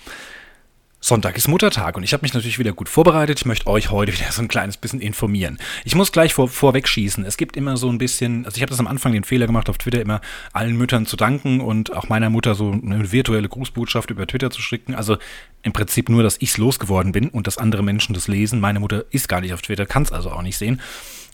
Sonntag 1.01 1.38
ist 1.38 1.48
Muttertag 1.48 1.96
und 1.96 2.03
ich 2.03 2.12
habe 2.12 2.24
mich 2.24 2.34
natürlich 2.34 2.60
wieder 2.60 2.74
gut 2.74 2.89
vorbereitet. 2.89 3.39
Ich 3.39 3.46
möchte 3.46 3.68
euch 3.68 3.89
heute 3.89 4.12
wieder 4.12 4.25
so 4.32 4.41
ein 4.41 4.50
kleines 4.50 4.75
bisschen 4.75 5.00
informieren. 5.00 5.58
Ich 5.86 5.96
muss 5.96 6.12
gleich 6.12 6.34
vor, 6.34 6.50
vorweg 6.50 6.88
schießen. 6.89 7.24
Es 7.24 7.38
gibt 7.38 7.56
immer 7.56 7.77
so 7.77 7.89
ein 7.89 7.98
bisschen, 7.98 8.46
also 8.46 8.58
ich 8.58 8.62
habe 8.62 8.70
das 8.70 8.79
am 8.79 8.88
Anfang 8.88 9.13
den 9.13 9.24
Fehler 9.24 9.48
gemacht, 9.48 9.70
auf 9.70 9.77
Twitter 9.77 10.01
immer 10.01 10.20
allen 10.51 10.77
Müttern 10.77 11.06
zu 11.06 11.15
danken 11.15 11.62
und 11.62 11.96
auch 11.96 12.10
meiner 12.10 12.29
Mutter 12.29 12.53
so 12.53 12.72
eine 12.72 13.13
virtuelle 13.13 13.48
Grußbotschaft 13.48 14.10
über 14.10 14.27
Twitter 14.27 14.51
zu 14.51 14.62
schicken. 14.62 14.94
Also 14.94 15.18
im 15.63 15.72
Prinzip 15.72 16.10
nur, 16.10 16.22
dass 16.22 16.36
ich 16.39 16.50
es 16.50 16.58
losgeworden 16.58 17.13
bin 17.13 17.29
und 17.29 17.48
dass 17.48 17.58
andere 17.58 17.82
Menschen 17.82 18.13
das 18.13 18.27
lesen. 18.27 18.60
Meine 18.60 18.82
Mutter 18.82 19.06
ist 19.12 19.29
gar 19.29 19.39
nicht 19.39 19.53
auf 19.53 19.62
Twitter, 19.62 19.86
kann 19.86 20.03
es 20.03 20.12
also 20.12 20.32
auch 20.32 20.41
nicht 20.41 20.58
sehen. 20.58 20.82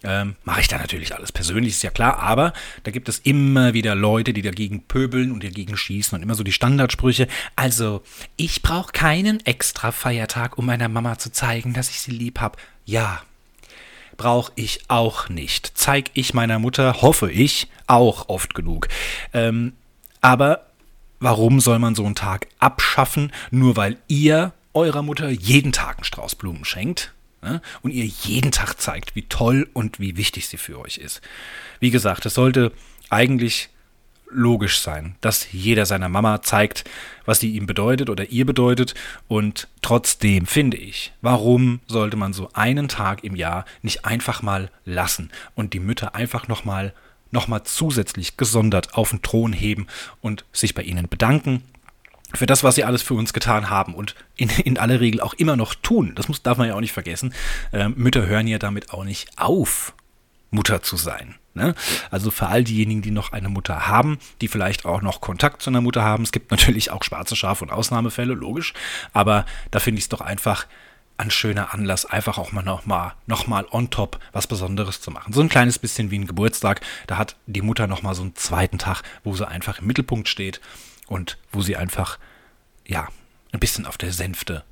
Ähm, 0.06 0.36
Mache 0.44 0.62
ich 0.62 0.68
da 0.68 0.78
natürlich 0.78 1.14
alles 1.14 1.32
persönlich, 1.32 1.74
ist 1.74 1.84
ja 1.84 1.90
klar, 1.90 2.20
aber 2.20 2.54
da 2.84 2.92
gibt 2.92 3.10
es 3.10 3.20
immer 3.20 3.74
wieder 3.74 3.94
Leute, 3.96 4.32
die 4.32 4.42
dagegen 4.42 4.84
pöbeln 4.84 5.32
und 5.32 5.44
dagegen 5.44 5.76
schießen 5.76 6.16
und 6.16 6.24
immer 6.24 6.36
so 6.36 6.44
die 6.44 6.52
Standardsprüche. 6.52 7.28
Also, 7.56 8.04
ich 8.38 8.62
brauche 8.62 8.92
keinen 8.92 9.46
Ex 9.46 9.66
extra 9.66 9.92
Feiertag, 9.92 10.60
um 10.60 10.68
meiner 10.68 10.90
Mama 10.90 11.18
zu 11.18 11.32
zeigen, 11.32 11.74
dass 11.74 11.90
ich 11.90 12.00
sie 12.00 12.12
lieb 12.12 12.40
hab. 12.40 12.58
Ja, 12.86 13.24
brauche 14.16 14.52
ich 14.56 14.82
auch 14.90 15.28
nicht. 15.28 15.72
Zeig 15.76 16.12
ich 16.14 16.36
meiner 16.36 16.60
Mutter, 16.60 17.02
hoffe 17.02 17.32
ich, 17.32 17.68
auch 17.88 18.30
oft 18.30 18.54
genug. 18.54 18.88
Ähm, 19.34 19.74
aber 20.22 20.68
warum 21.20 21.60
soll 21.60 21.80
man 21.80 21.96
so 21.96 22.06
einen 22.06 22.14
Tag 22.14 22.48
abschaffen, 22.60 23.32
nur 23.50 23.76
weil 23.76 23.98
ihr 24.08 24.54
eurer 24.74 25.02
Mutter 25.02 25.30
jeden 25.30 25.72
Tag 25.72 25.98
einen 25.98 26.04
Strauß 26.04 26.36
Blumen 26.36 26.64
schenkt? 26.64 27.14
Ne? 27.46 27.62
Und 27.84 27.92
ihr 27.92 28.06
jeden 28.06 28.52
Tag 28.52 28.82
zeigt, 28.82 29.16
wie 29.16 29.22
toll 29.22 29.70
und 29.74 30.00
wie 30.00 30.18
wichtig 30.18 30.48
sie 30.48 30.58
für 30.58 30.80
euch 30.80 30.98
ist. 30.98 31.22
Wie 31.80 31.92
gesagt, 31.92 32.26
es 32.26 32.34
sollte 32.34 32.72
eigentlich 33.12 33.70
logisch 34.32 34.80
sein, 34.80 35.16
dass 35.22 35.52
jeder 35.52 35.86
seiner 35.86 36.10
Mama 36.10 36.42
zeigt, 36.42 36.86
was 37.24 37.40
sie 37.40 37.56
ihm 37.56 37.68
bedeutet 37.68 38.10
oder 38.10 38.32
ihr 38.32 38.48
bedeutet. 38.48 38.96
Und 39.28 39.68
trotzdem 39.84 40.48
finde 40.48 40.78
ich, 40.78 41.14
warum 41.22 41.82
sollte 41.86 42.18
man 42.18 42.34
so 42.34 42.50
einen 42.54 42.88
Tag 42.88 43.24
im 43.24 43.36
Jahr 43.36 43.66
nicht 43.84 44.06
einfach 44.06 44.42
mal 44.42 44.72
lassen 44.84 45.30
und 45.54 45.74
die 45.74 45.80
Mütter 45.80 46.16
einfach 46.16 46.48
nochmal 46.48 46.94
noch 47.30 47.48
mal 47.48 47.64
zusätzlich 47.64 48.38
gesondert 48.38 48.96
auf 48.96 49.12
den 49.12 49.22
Thron 49.22 49.54
heben 49.54 49.86
und 50.22 50.46
sich 50.52 50.74
bei 50.74 50.82
ihnen 50.82 51.10
bedanken 51.10 51.62
für 52.34 52.46
das, 52.46 52.64
was 52.64 52.76
sie 52.76 52.84
alles 52.84 53.02
für 53.02 53.14
uns 53.14 53.34
getan 53.34 53.70
haben 53.70 53.94
und 53.94 54.16
in, 54.36 54.50
in 54.50 54.78
aller 54.78 55.00
Regel 55.00 55.22
auch 55.22 55.34
immer 55.34 55.56
noch 55.56 55.76
tun. 55.76 56.14
Das 56.16 56.28
muss, 56.28 56.42
darf 56.42 56.58
man 56.58 56.68
ja 56.68 56.76
auch 56.76 56.82
nicht 56.82 56.94
vergessen. 56.94 57.34
Ähm, 57.72 57.94
Mütter 57.98 58.26
hören 58.26 58.48
ja 58.48 58.58
damit 58.58 58.92
auch 58.92 59.04
nicht 59.04 59.30
auf, 59.38 59.94
Mutter 60.52 60.82
zu 60.82 60.98
sein. 60.98 61.36
Ne? 61.54 61.76
Also 62.12 62.32
für 62.32 62.48
all 62.48 62.64
diejenigen, 62.64 63.02
die 63.02 63.12
noch 63.12 63.32
eine 63.32 63.50
Mutter 63.50 63.88
haben, 63.88 64.18
die 64.42 64.48
vielleicht 64.48 64.86
auch 64.86 65.02
noch 65.02 65.22
Kontakt 65.22 65.62
zu 65.62 65.70
einer 65.70 65.82
Mutter 65.82 66.04
haben. 66.04 66.24
Es 66.24 66.32
gibt 66.32 66.52
natürlich 66.52 66.92
auch 66.92 67.04
schwarze 67.04 67.36
Schafe 67.36 67.64
und 67.64 67.72
Ausnahmefälle, 67.72 68.34
logisch. 68.34 68.74
Aber 69.14 69.46
da 69.72 69.80
finde 69.80 70.00
ich 70.00 70.06
es 70.06 70.10
doch 70.10 70.22
einfach 70.22 70.66
ein 71.18 71.32
schöner 71.32 71.74
Anlass, 71.74 72.06
einfach 72.06 72.38
auch 72.38 72.52
mal 72.52 72.62
nochmal 72.62 73.14
noch 73.26 73.48
mal 73.48 73.66
on 73.72 73.90
top 73.90 74.20
was 74.34 74.48
Besonderes 74.48 75.00
zu 75.00 75.12
machen. 75.12 75.32
So 75.32 75.40
ein 75.40 75.48
kleines 75.48 75.80
bisschen 75.80 76.12
wie 76.12 76.20
ein 76.20 76.28
Geburtstag. 76.28 76.82
Da 77.08 77.18
hat 77.18 77.38
die 77.46 77.62
Mutter 77.62 77.88
nochmal 77.88 78.16
so 78.16 78.24
einen 78.24 78.36
zweiten 78.36 78.80
Tag, 78.80 79.02
wo 79.24 79.34
sie 79.34 79.48
einfach 79.48 79.80
im 79.80 79.88
Mittelpunkt 79.88 80.28
steht 80.28 80.60
und 81.08 81.38
wo 81.52 81.62
sie 81.62 81.76
einfach, 81.76 82.20
ja, 82.86 83.08
ein 83.52 83.60
bisschen 83.60 83.86
auf 83.86 83.98
der 83.98 84.12
Sänfte 84.12 84.64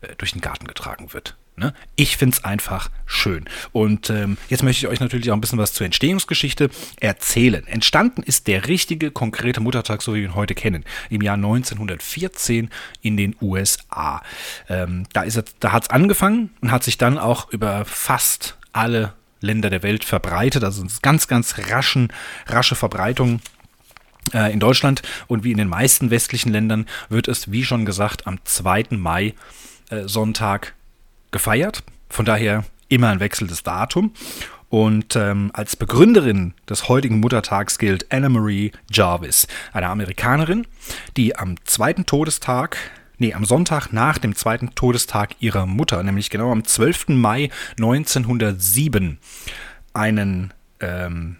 äh, 0.00 0.14
durch 0.16 0.32
den 0.32 0.40
Garten 0.40 0.66
getragen 0.66 1.12
wird. 1.12 1.36
Ne? 1.60 1.74
Ich 1.94 2.16
finde 2.16 2.36
es 2.36 2.44
einfach 2.44 2.90
schön. 3.04 3.44
Und 3.72 4.08
ähm, 4.08 4.38
jetzt 4.48 4.62
möchte 4.62 4.86
ich 4.86 4.90
euch 4.90 5.00
natürlich 5.00 5.30
auch 5.30 5.34
ein 5.34 5.42
bisschen 5.42 5.58
was 5.58 5.74
zur 5.74 5.84
Entstehungsgeschichte 5.84 6.70
erzählen. 7.00 7.66
Entstanden 7.66 8.22
ist 8.22 8.46
der 8.46 8.66
richtige, 8.66 9.10
konkrete 9.10 9.60
Muttertag, 9.60 10.00
so 10.00 10.14
wie 10.14 10.20
wir 10.20 10.28
ihn 10.28 10.34
heute 10.34 10.54
kennen, 10.54 10.84
im 11.10 11.20
Jahr 11.20 11.34
1914 11.34 12.70
in 13.02 13.16
den 13.18 13.36
USA. 13.42 14.22
Ähm, 14.68 15.04
da 15.12 15.24
da 15.60 15.72
hat 15.72 15.82
es 15.82 15.90
angefangen 15.90 16.50
und 16.62 16.72
hat 16.72 16.82
sich 16.82 16.96
dann 16.96 17.18
auch 17.18 17.50
über 17.52 17.84
fast 17.84 18.56
alle 18.72 19.12
Länder 19.40 19.68
der 19.68 19.82
Welt 19.82 20.04
verbreitet. 20.04 20.64
Also 20.64 20.84
ganz, 21.02 21.28
ganz 21.28 21.56
raschen, 21.70 22.10
rasche 22.46 22.74
Verbreitung 22.74 23.40
in 24.32 24.60
Deutschland 24.60 25.02
und 25.26 25.44
wie 25.44 25.52
in 25.52 25.58
den 25.58 25.68
meisten 25.68 26.10
westlichen 26.10 26.52
Ländern 26.52 26.86
wird 27.08 27.28
es, 27.28 27.50
wie 27.50 27.64
schon 27.64 27.84
gesagt, 27.84 28.26
am 28.26 28.38
2. 28.44 28.86
Mai 28.90 29.34
äh, 29.90 30.06
Sonntag 30.06 30.74
gefeiert. 31.30 31.82
Von 32.08 32.24
daher 32.24 32.64
immer 32.88 33.08
ein 33.08 33.20
wechselndes 33.20 33.62
Datum. 33.62 34.12
Und 34.68 35.16
ähm, 35.16 35.50
als 35.52 35.74
Begründerin 35.74 36.54
des 36.68 36.88
heutigen 36.88 37.18
Muttertags 37.18 37.78
gilt 37.78 38.06
Anna 38.12 38.28
Marie 38.28 38.70
Jarvis, 38.88 39.48
eine 39.72 39.88
Amerikanerin, 39.88 40.64
die 41.16 41.36
am 41.36 41.56
zweiten 41.64 42.06
Todestag, 42.06 42.76
nee, 43.18 43.34
am 43.34 43.44
Sonntag 43.44 43.92
nach 43.92 44.18
dem 44.18 44.36
zweiten 44.36 44.72
Todestag 44.76 45.34
ihrer 45.40 45.66
Mutter, 45.66 46.00
nämlich 46.04 46.30
genau 46.30 46.52
am 46.52 46.64
12. 46.64 47.08
Mai 47.08 47.50
1907, 47.78 49.18
einen 49.92 50.54
ähm, 50.78 51.38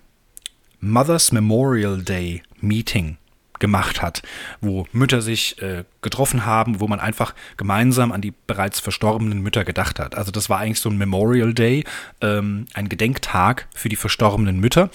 Mother's 0.80 1.32
Memorial 1.32 2.02
Day 2.02 2.42
Meeting 2.60 3.16
gemacht 3.60 4.02
hat, 4.02 4.22
wo 4.60 4.86
Mütter 4.92 5.22
sich 5.22 5.60
äh, 5.62 5.84
getroffen 6.00 6.46
haben, 6.46 6.80
wo 6.80 6.88
man 6.88 6.98
einfach 6.98 7.34
gemeinsam 7.56 8.10
an 8.10 8.20
die 8.20 8.32
bereits 8.46 8.80
verstorbenen 8.80 9.40
Mütter 9.40 9.64
gedacht 9.64 10.00
hat. 10.00 10.16
Also 10.16 10.32
das 10.32 10.50
war 10.50 10.58
eigentlich 10.58 10.80
so 10.80 10.88
ein 10.88 10.98
Memorial 10.98 11.54
Day, 11.54 11.84
ähm, 12.20 12.66
ein 12.74 12.88
Gedenktag 12.88 13.68
für 13.74 13.88
die 13.88 13.96
verstorbenen 13.96 14.58
Mütter. 14.58 14.90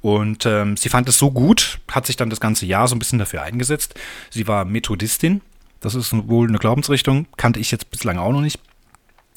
Und 0.00 0.46
ähm, 0.46 0.76
sie 0.76 0.88
fand 0.88 1.08
es 1.08 1.18
so 1.18 1.30
gut, 1.30 1.80
hat 1.90 2.06
sich 2.06 2.16
dann 2.16 2.30
das 2.30 2.40
ganze 2.40 2.64
Jahr 2.64 2.88
so 2.88 2.94
ein 2.94 3.00
bisschen 3.00 3.18
dafür 3.18 3.42
eingesetzt. 3.42 3.94
Sie 4.30 4.46
war 4.46 4.64
Methodistin, 4.64 5.42
das 5.80 5.94
ist 5.94 6.14
wohl 6.28 6.48
eine 6.48 6.58
Glaubensrichtung, 6.58 7.26
kannte 7.36 7.60
ich 7.60 7.70
jetzt 7.70 7.90
bislang 7.90 8.16
auch 8.16 8.32
noch 8.32 8.40
nicht. 8.40 8.60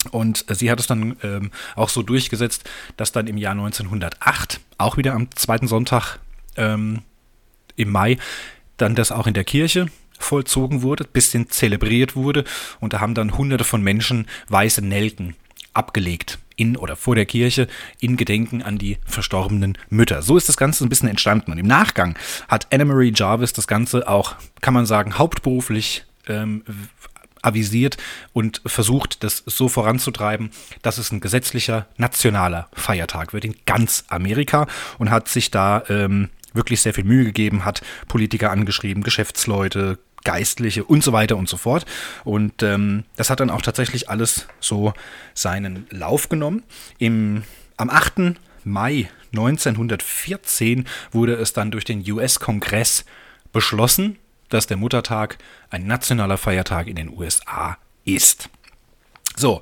Und 0.07 0.45
sie 0.49 0.71
hat 0.71 0.79
es 0.79 0.87
dann 0.87 1.17
ähm, 1.23 1.51
auch 1.75 1.89
so 1.89 2.01
durchgesetzt, 2.01 2.69
dass 2.95 3.11
dann 3.11 3.27
im 3.27 3.37
Jahr 3.37 3.53
1908, 3.53 4.59
auch 4.77 4.97
wieder 4.97 5.13
am 5.13 5.29
zweiten 5.35 5.67
Sonntag 5.67 6.19
ähm, 6.55 7.01
im 7.75 7.91
Mai, 7.91 8.17
dann 8.77 8.95
das 8.95 9.11
auch 9.11 9.27
in 9.27 9.33
der 9.33 9.43
Kirche 9.43 9.87
vollzogen 10.19 10.81
wurde, 10.81 11.03
bisschen 11.03 11.49
zelebriert 11.49 12.15
wurde 12.15 12.43
und 12.79 12.93
da 12.93 12.99
haben 12.99 13.13
dann 13.13 13.37
hunderte 13.37 13.63
von 13.63 13.83
Menschen 13.83 14.27
weiße 14.49 14.81
Nelken 14.81 15.35
abgelegt 15.73 16.39
in 16.55 16.75
oder 16.75 16.95
vor 16.95 17.15
der 17.15 17.25
Kirche 17.25 17.67
in 17.99 18.17
Gedenken 18.17 18.63
an 18.63 18.79
die 18.79 18.97
verstorbenen 19.05 19.77
Mütter. 19.89 20.23
So 20.23 20.35
ist 20.37 20.49
das 20.49 20.57
Ganze 20.57 20.83
ein 20.83 20.89
bisschen 20.89 21.07
entstanden. 21.07 21.51
Und 21.51 21.59
im 21.59 21.67
Nachgang 21.67 22.17
hat 22.47 22.67
Anna-Marie 22.73 23.13
Jarvis 23.15 23.53
das 23.53 23.67
Ganze 23.67 24.07
auch, 24.07 24.35
kann 24.61 24.73
man 24.73 24.87
sagen, 24.87 25.19
hauptberuflich 25.19 26.03
ähm, 26.27 26.63
avisiert 27.41 27.97
und 28.33 28.61
versucht, 28.65 29.23
das 29.23 29.43
so 29.45 29.69
voranzutreiben, 29.69 30.51
dass 30.81 30.97
es 30.97 31.11
ein 31.11 31.19
gesetzlicher 31.19 31.87
nationaler 31.97 32.67
Feiertag 32.73 33.33
wird 33.33 33.45
in 33.45 33.55
ganz 33.65 34.05
Amerika 34.09 34.67
und 34.97 35.09
hat 35.09 35.27
sich 35.27 35.51
da 35.51 35.83
ähm, 35.89 36.29
wirklich 36.53 36.81
sehr 36.81 36.93
viel 36.93 37.03
Mühe 37.03 37.25
gegeben, 37.25 37.65
hat 37.65 37.81
Politiker 38.07 38.51
angeschrieben, 38.51 39.03
Geschäftsleute, 39.03 39.99
Geistliche 40.23 40.83
und 40.83 41.03
so 41.03 41.13
weiter 41.13 41.37
und 41.37 41.47
so 41.47 41.57
fort. 41.57 41.85
Und 42.23 42.63
ähm, 42.63 43.05
das 43.15 43.29
hat 43.29 43.39
dann 43.39 43.49
auch 43.49 43.61
tatsächlich 43.61 44.09
alles 44.09 44.47
so 44.59 44.93
seinen 45.33 45.87
Lauf 45.89 46.27
genommen. 46.27 46.63
Im, 46.97 47.43
am 47.77 47.89
8. 47.89 48.35
Mai 48.63 49.09
1914 49.31 50.85
wurde 51.11 51.33
es 51.35 51.53
dann 51.53 51.71
durch 51.71 51.85
den 51.85 52.03
US-Kongress 52.11 53.05
beschlossen, 53.53 54.17
dass 54.49 54.67
der 54.67 54.77
Muttertag 54.77 55.37
ein 55.69 55.87
nationaler 55.87 56.37
Feiertag 56.37 56.87
in 56.87 56.95
den 56.95 57.09
USA 57.09 57.77
ist. 58.05 58.49
So, 59.35 59.61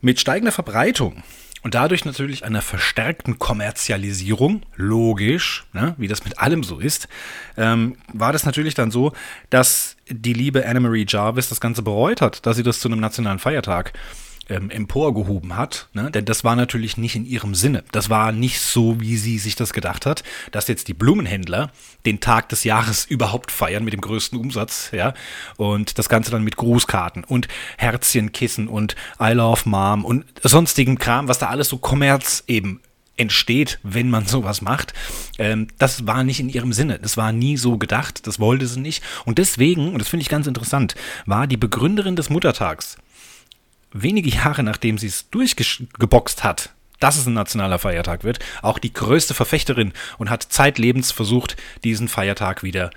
mit 0.00 0.20
steigender 0.20 0.52
Verbreitung 0.52 1.22
und 1.62 1.74
dadurch 1.74 2.04
natürlich 2.04 2.44
einer 2.44 2.62
verstärkten 2.62 3.38
Kommerzialisierung, 3.38 4.62
logisch, 4.76 5.66
ne, 5.72 5.94
wie 5.98 6.08
das 6.08 6.24
mit 6.24 6.38
allem 6.38 6.62
so 6.62 6.78
ist, 6.78 7.08
ähm, 7.56 7.96
war 8.12 8.32
das 8.32 8.46
natürlich 8.46 8.74
dann 8.74 8.90
so, 8.90 9.12
dass 9.50 9.96
die 10.08 10.32
liebe 10.32 10.64
Anna-Marie 10.66 11.06
Jarvis 11.08 11.48
das 11.48 11.60
Ganze 11.60 11.82
bereut 11.82 12.20
hat, 12.20 12.46
dass 12.46 12.56
sie 12.56 12.62
das 12.62 12.80
zu 12.80 12.88
einem 12.88 13.00
nationalen 13.00 13.38
Feiertag 13.38 13.92
ähm, 14.48 14.70
emporgehoben 14.70 15.56
hat. 15.56 15.88
Ne? 15.92 16.10
Denn 16.10 16.24
das 16.24 16.44
war 16.44 16.56
natürlich 16.56 16.96
nicht 16.96 17.16
in 17.16 17.24
ihrem 17.24 17.54
Sinne. 17.54 17.84
Das 17.92 18.10
war 18.10 18.32
nicht 18.32 18.60
so, 18.60 19.00
wie 19.00 19.16
sie 19.16 19.38
sich 19.38 19.56
das 19.56 19.72
gedacht 19.72 20.06
hat, 20.06 20.22
dass 20.52 20.68
jetzt 20.68 20.88
die 20.88 20.94
Blumenhändler 20.94 21.70
den 22.06 22.20
Tag 22.20 22.48
des 22.48 22.64
Jahres 22.64 23.04
überhaupt 23.04 23.50
feiern 23.50 23.84
mit 23.84 23.92
dem 23.92 24.00
größten 24.00 24.38
Umsatz, 24.38 24.90
ja. 24.92 25.14
Und 25.56 25.98
das 25.98 26.08
Ganze 26.08 26.30
dann 26.30 26.44
mit 26.44 26.56
Grußkarten 26.56 27.24
und 27.24 27.48
Herzchenkissen 27.76 28.68
und 28.68 28.96
I 29.20 29.32
love 29.32 29.68
Mom 29.68 30.04
und 30.04 30.24
sonstigen 30.42 30.98
Kram, 30.98 31.28
was 31.28 31.38
da 31.38 31.48
alles 31.48 31.68
so 31.68 31.78
Kommerz 31.78 32.44
eben 32.46 32.80
entsteht, 33.18 33.80
wenn 33.82 34.10
man 34.10 34.26
sowas 34.26 34.62
macht. 34.62 34.94
Ähm, 35.38 35.68
das 35.78 36.06
war 36.06 36.24
nicht 36.24 36.40
in 36.40 36.48
ihrem 36.48 36.72
Sinne. 36.72 36.98
Das 36.98 37.16
war 37.16 37.32
nie 37.32 37.56
so 37.56 37.76
gedacht. 37.76 38.26
Das 38.26 38.38
wollte 38.38 38.66
sie 38.66 38.80
nicht. 38.80 39.02
Und 39.24 39.38
deswegen, 39.38 39.92
und 39.92 39.98
das 39.98 40.08
finde 40.08 40.22
ich 40.22 40.28
ganz 40.28 40.46
interessant, 40.46 40.94
war 41.26 41.46
die 41.46 41.56
Begründerin 41.56 42.16
des 42.16 42.30
Muttertags 42.30 42.96
wenige 43.92 44.30
Jahre 44.30 44.62
nachdem 44.62 44.98
sie 44.98 45.06
es 45.06 45.30
durchgeboxt 45.30 46.44
hat, 46.44 46.70
dass 47.00 47.16
es 47.16 47.26
ein 47.26 47.34
nationaler 47.34 47.78
Feiertag 47.78 48.24
wird, 48.24 48.40
auch 48.62 48.78
die 48.78 48.92
größte 48.92 49.34
Verfechterin 49.34 49.92
und 50.18 50.30
hat 50.30 50.42
zeitlebens 50.42 51.12
versucht, 51.12 51.56
diesen 51.84 52.08
Feiertag 52.08 52.62
wieder 52.62 52.90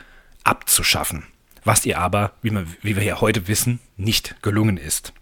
abzuschaffen. 0.43 1.25
Was 1.63 1.85
ihr 1.85 1.99
aber, 1.99 2.33
wie, 2.41 2.49
man, 2.49 2.67
wie 2.81 2.95
wir 2.95 3.03
ja 3.03 3.21
heute 3.21 3.47
wissen, 3.47 3.79
nicht 3.95 4.35
gelungen 4.41 4.77
ist. 4.77 5.13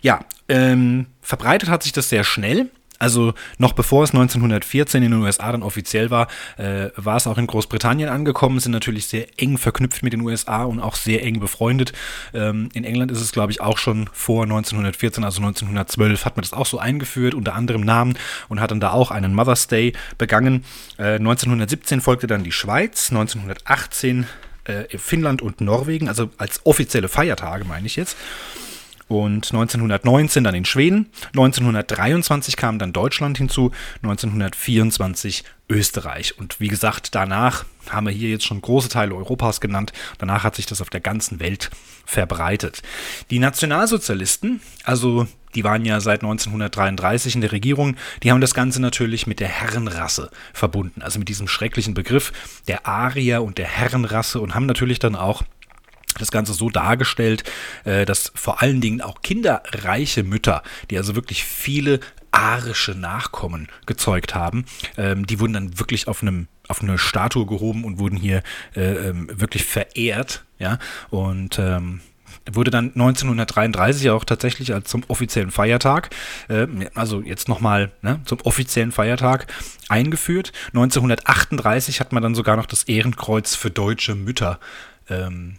Ja, 0.00 0.24
ähm, 0.48 1.06
verbreitet 1.20 1.68
hat 1.68 1.82
sich 1.82 1.92
das 1.92 2.08
sehr 2.08 2.24
schnell. 2.24 2.70
Also 3.00 3.32
noch 3.58 3.72
bevor 3.72 4.04
es 4.04 4.10
1914 4.10 5.02
in 5.02 5.10
den 5.10 5.20
USA 5.22 5.50
dann 5.50 5.62
offiziell 5.62 6.10
war, 6.10 6.28
äh, 6.58 6.90
war 6.96 7.16
es 7.16 7.26
auch 7.26 7.38
in 7.38 7.46
Großbritannien 7.46 8.10
angekommen, 8.10 8.60
sind 8.60 8.72
natürlich 8.72 9.06
sehr 9.06 9.26
eng 9.38 9.58
verknüpft 9.58 10.02
mit 10.02 10.12
den 10.12 10.20
USA 10.20 10.64
und 10.64 10.80
auch 10.80 10.94
sehr 10.94 11.24
eng 11.24 11.40
befreundet. 11.40 11.92
Ähm, 12.34 12.68
in 12.74 12.84
England 12.84 13.10
ist 13.10 13.20
es, 13.20 13.32
glaube 13.32 13.52
ich, 13.52 13.62
auch 13.62 13.78
schon 13.78 14.08
vor 14.12 14.44
1914, 14.44 15.24
also 15.24 15.40
1912, 15.40 16.26
hat 16.26 16.36
man 16.36 16.42
das 16.42 16.52
auch 16.52 16.66
so 16.66 16.78
eingeführt, 16.78 17.34
unter 17.34 17.54
anderem 17.54 17.80
Namen 17.80 18.18
und 18.48 18.60
hat 18.60 18.70
dann 18.70 18.80
da 18.80 18.92
auch 18.92 19.10
einen 19.10 19.34
Mother's 19.34 19.66
Day 19.66 19.94
begangen. 20.18 20.64
Äh, 20.98 21.14
1917 21.14 22.02
folgte 22.02 22.26
dann 22.26 22.44
die 22.44 22.52
Schweiz, 22.52 23.10
1918 23.10 24.26
äh, 24.64 24.98
Finnland 24.98 25.40
und 25.40 25.62
Norwegen, 25.62 26.08
also 26.08 26.28
als 26.36 26.60
offizielle 26.66 27.08
Feiertage 27.08 27.64
meine 27.64 27.86
ich 27.86 27.96
jetzt 27.96 28.16
und 29.10 29.52
1919 29.52 30.44
dann 30.44 30.54
in 30.54 30.64
Schweden, 30.64 31.10
1923 31.34 32.56
kam 32.56 32.78
dann 32.78 32.92
Deutschland 32.92 33.38
hinzu, 33.38 33.72
1924 34.04 35.42
Österreich. 35.68 36.38
Und 36.38 36.60
wie 36.60 36.68
gesagt, 36.68 37.16
danach 37.16 37.64
haben 37.88 38.06
wir 38.06 38.12
hier 38.12 38.30
jetzt 38.30 38.44
schon 38.44 38.60
große 38.60 38.88
Teile 38.88 39.16
Europas 39.16 39.60
genannt, 39.60 39.92
danach 40.18 40.44
hat 40.44 40.54
sich 40.54 40.66
das 40.66 40.80
auf 40.80 40.90
der 40.90 41.00
ganzen 41.00 41.40
Welt 41.40 41.70
verbreitet. 42.06 42.82
Die 43.30 43.40
Nationalsozialisten, 43.40 44.60
also 44.84 45.26
die 45.56 45.64
waren 45.64 45.84
ja 45.84 45.98
seit 45.98 46.22
1933 46.22 47.34
in 47.34 47.40
der 47.40 47.50
Regierung, 47.50 47.96
die 48.22 48.30
haben 48.30 48.40
das 48.40 48.54
Ganze 48.54 48.80
natürlich 48.80 49.26
mit 49.26 49.40
der 49.40 49.48
Herrenrasse 49.48 50.30
verbunden, 50.52 51.02
also 51.02 51.18
mit 51.18 51.28
diesem 51.28 51.48
schrecklichen 51.48 51.94
Begriff 51.94 52.32
der 52.68 52.86
Arier 52.86 53.42
und 53.42 53.58
der 53.58 53.66
Herrenrasse 53.66 54.40
und 54.40 54.54
haben 54.54 54.66
natürlich 54.66 55.00
dann 55.00 55.16
auch 55.16 55.42
das 56.20 56.30
Ganze 56.30 56.52
so 56.52 56.70
dargestellt, 56.70 57.44
äh, 57.84 58.04
dass 58.04 58.32
vor 58.34 58.62
allen 58.62 58.80
Dingen 58.80 59.00
auch 59.00 59.22
kinderreiche 59.22 60.22
Mütter, 60.22 60.62
die 60.90 60.96
also 60.96 61.14
wirklich 61.14 61.44
viele 61.44 62.00
arische 62.32 62.92
Nachkommen 62.92 63.68
gezeugt 63.86 64.34
haben, 64.34 64.64
ähm, 64.96 65.26
die 65.26 65.40
wurden 65.40 65.52
dann 65.52 65.78
wirklich 65.78 66.08
auf 66.08 66.22
einem 66.22 66.48
auf 66.68 66.82
eine 66.82 66.98
Statue 66.98 67.46
gehoben 67.46 67.82
und 67.82 67.98
wurden 67.98 68.16
hier 68.16 68.44
äh, 68.76 69.08
ähm, 69.08 69.28
wirklich 69.32 69.64
verehrt, 69.64 70.44
ja 70.58 70.78
und 71.10 71.58
ähm, 71.58 72.00
wurde 72.50 72.70
dann 72.70 72.86
1933 72.86 74.10
auch 74.10 74.24
tatsächlich 74.24 74.72
als 74.72 74.88
zum 74.88 75.02
offiziellen 75.08 75.50
Feiertag, 75.50 76.10
äh, 76.48 76.66
also 76.94 77.20
jetzt 77.20 77.48
nochmal 77.48 77.92
ne, 78.02 78.20
zum 78.24 78.38
offiziellen 78.42 78.92
Feiertag 78.92 79.46
eingeführt. 79.88 80.52
1938 80.68 82.00
hat 82.00 82.12
man 82.12 82.22
dann 82.22 82.34
sogar 82.34 82.56
noch 82.56 82.66
das 82.66 82.84
Ehrenkreuz 82.84 83.54
für 83.54 83.70
deutsche 83.70 84.14
Mütter 84.14 84.58
ähm, 85.08 85.56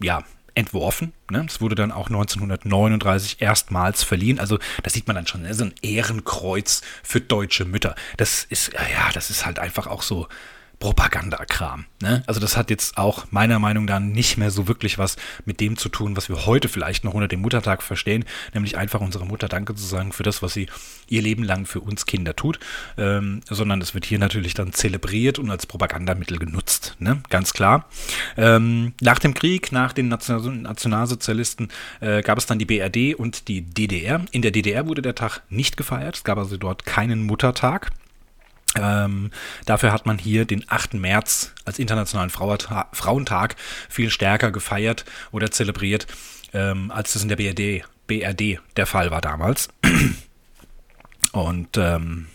ja, 0.00 0.24
entworfen. 0.56 1.12
Ne? 1.30 1.44
Es 1.46 1.60
wurde 1.60 1.74
dann 1.74 1.92
auch 1.92 2.06
1939 2.06 3.40
erstmals 3.40 4.02
verliehen. 4.02 4.40
Also 4.40 4.58
das 4.82 4.94
sieht 4.94 5.06
man 5.06 5.16
dann 5.16 5.26
schon, 5.26 5.42
ne? 5.42 5.54
so 5.54 5.64
ein 5.64 5.74
Ehrenkreuz 5.82 6.82
für 7.02 7.20
deutsche 7.20 7.64
Mütter. 7.64 7.94
Das 8.16 8.44
ist, 8.44 8.72
ja, 8.72 9.12
das 9.12 9.30
ist 9.30 9.44
halt 9.44 9.58
einfach 9.58 9.86
auch 9.86 10.02
so, 10.02 10.28
Propagandakram. 10.78 11.86
Ne? 12.02 12.22
Also 12.26 12.38
das 12.38 12.56
hat 12.56 12.68
jetzt 12.68 12.98
auch 12.98 13.26
meiner 13.30 13.58
Meinung 13.58 13.86
nach 13.86 13.98
nicht 13.98 14.36
mehr 14.36 14.50
so 14.50 14.68
wirklich 14.68 14.98
was 14.98 15.16
mit 15.46 15.60
dem 15.60 15.76
zu 15.78 15.88
tun, 15.88 16.16
was 16.16 16.28
wir 16.28 16.44
heute 16.44 16.68
vielleicht 16.68 17.02
noch 17.02 17.14
unter 17.14 17.28
dem 17.28 17.40
Muttertag 17.40 17.82
verstehen, 17.82 18.24
nämlich 18.52 18.76
einfach 18.76 19.00
unserer 19.00 19.24
Mutter 19.24 19.48
Danke 19.48 19.74
zu 19.74 19.84
sagen 19.84 20.12
für 20.12 20.22
das, 20.22 20.42
was 20.42 20.52
sie 20.52 20.66
ihr 21.08 21.22
Leben 21.22 21.44
lang 21.44 21.64
für 21.64 21.80
uns 21.80 22.04
Kinder 22.04 22.36
tut, 22.36 22.58
ähm, 22.98 23.40
sondern 23.48 23.80
es 23.80 23.94
wird 23.94 24.04
hier 24.04 24.18
natürlich 24.18 24.52
dann 24.52 24.72
zelebriert 24.72 25.38
und 25.38 25.50
als 25.50 25.66
Propagandamittel 25.66 26.38
genutzt, 26.38 26.96
ne? 26.98 27.22
ganz 27.30 27.54
klar. 27.54 27.88
Ähm, 28.36 28.92
nach 29.00 29.18
dem 29.18 29.32
Krieg, 29.32 29.72
nach 29.72 29.94
den 29.94 30.08
Nationalsozialisten 30.08 31.68
äh, 32.00 32.22
gab 32.22 32.36
es 32.36 32.46
dann 32.46 32.58
die 32.58 32.66
BRD 32.66 33.14
und 33.14 33.48
die 33.48 33.62
DDR. 33.62 34.20
In 34.30 34.42
der 34.42 34.50
DDR 34.50 34.86
wurde 34.86 35.02
der 35.02 35.14
Tag 35.14 35.40
nicht 35.48 35.76
gefeiert, 35.76 36.16
es 36.16 36.24
gab 36.24 36.36
also 36.36 36.58
dort 36.58 36.84
keinen 36.84 37.22
Muttertag. 37.22 37.92
Ähm, 38.80 39.30
dafür 39.64 39.92
hat 39.92 40.06
man 40.06 40.18
hier 40.18 40.44
den 40.44 40.64
8. 40.68 40.94
März 40.94 41.52
als 41.64 41.78
Internationalen 41.78 42.30
Frauentag 42.30 43.56
viel 43.88 44.10
stärker 44.10 44.50
gefeiert 44.50 45.04
oder 45.32 45.50
zelebriert, 45.50 46.06
ähm, 46.52 46.90
als 46.90 47.12
das 47.12 47.22
in 47.22 47.28
der 47.28 47.36
BRD, 47.36 47.84
BRD 48.06 48.60
der 48.76 48.86
Fall 48.86 49.10
war 49.10 49.20
damals. 49.20 49.68
Und 51.32 51.76
ähm, 51.76 52.28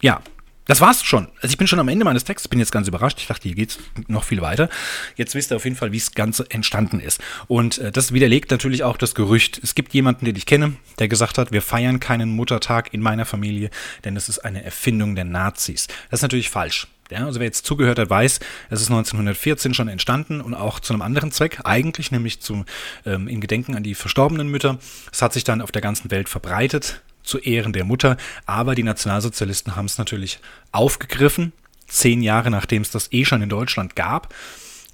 ja, 0.00 0.20
das 0.66 0.80
war's 0.80 1.04
schon. 1.04 1.28
Also 1.36 1.48
ich 1.48 1.58
bin 1.58 1.66
schon 1.66 1.78
am 1.78 1.88
Ende 1.88 2.04
meines 2.04 2.24
Textes, 2.24 2.48
bin 2.48 2.58
jetzt 2.58 2.72
ganz 2.72 2.88
überrascht. 2.88 3.18
Ich 3.20 3.26
dachte, 3.26 3.48
hier 3.48 3.54
geht's 3.54 3.78
noch 4.08 4.24
viel 4.24 4.40
weiter. 4.40 4.68
Jetzt 5.16 5.34
wisst 5.34 5.52
ihr 5.52 5.56
auf 5.56 5.64
jeden 5.64 5.76
Fall, 5.76 5.92
wie 5.92 5.98
das 5.98 6.12
Ganze 6.12 6.50
entstanden 6.50 7.00
ist. 7.00 7.20
Und 7.46 7.78
äh, 7.78 7.92
das 7.92 8.12
widerlegt 8.12 8.50
natürlich 8.50 8.82
auch 8.82 8.96
das 8.96 9.14
Gerücht. 9.14 9.60
Es 9.62 9.74
gibt 9.74 9.92
jemanden, 9.92 10.24
den 10.24 10.36
ich 10.36 10.46
kenne, 10.46 10.74
der 10.98 11.08
gesagt 11.08 11.38
hat, 11.38 11.52
wir 11.52 11.62
feiern 11.62 12.00
keinen 12.00 12.30
Muttertag 12.30 12.94
in 12.94 13.02
meiner 13.02 13.26
Familie, 13.26 13.70
denn 14.04 14.16
es 14.16 14.28
ist 14.28 14.38
eine 14.38 14.64
Erfindung 14.64 15.14
der 15.14 15.24
Nazis. 15.24 15.86
Das 16.10 16.18
ist 16.18 16.22
natürlich 16.22 16.50
falsch. 16.50 16.86
Ja, 17.10 17.26
also 17.26 17.38
wer 17.38 17.46
jetzt 17.46 17.66
zugehört 17.66 17.98
hat, 17.98 18.08
weiß, 18.08 18.40
es 18.70 18.80
ist 18.80 18.88
1914 18.88 19.74
schon 19.74 19.88
entstanden 19.88 20.40
und 20.40 20.54
auch 20.54 20.80
zu 20.80 20.94
einem 20.94 21.02
anderen 21.02 21.32
Zweck, 21.32 21.60
eigentlich 21.64 22.10
nämlich 22.10 22.40
zum 22.40 22.64
ähm, 23.04 23.28
in 23.28 23.42
Gedenken 23.42 23.74
an 23.76 23.82
die 23.82 23.94
verstorbenen 23.94 24.48
Mütter. 24.48 24.78
Es 25.12 25.20
hat 25.20 25.34
sich 25.34 25.44
dann 25.44 25.60
auf 25.60 25.70
der 25.70 25.82
ganzen 25.82 26.10
Welt 26.10 26.30
verbreitet 26.30 27.02
zu 27.24 27.38
Ehren 27.38 27.72
der 27.72 27.84
Mutter. 27.84 28.16
Aber 28.46 28.74
die 28.74 28.82
Nationalsozialisten 28.82 29.74
haben 29.74 29.86
es 29.86 29.98
natürlich 29.98 30.38
aufgegriffen. 30.70 31.52
Zehn 31.86 32.22
Jahre 32.22 32.50
nachdem 32.50 32.82
es 32.82 32.90
das 32.90 33.12
eh 33.12 33.24
schon 33.24 33.42
in 33.42 33.48
Deutschland 33.48 33.96
gab, 33.96 34.32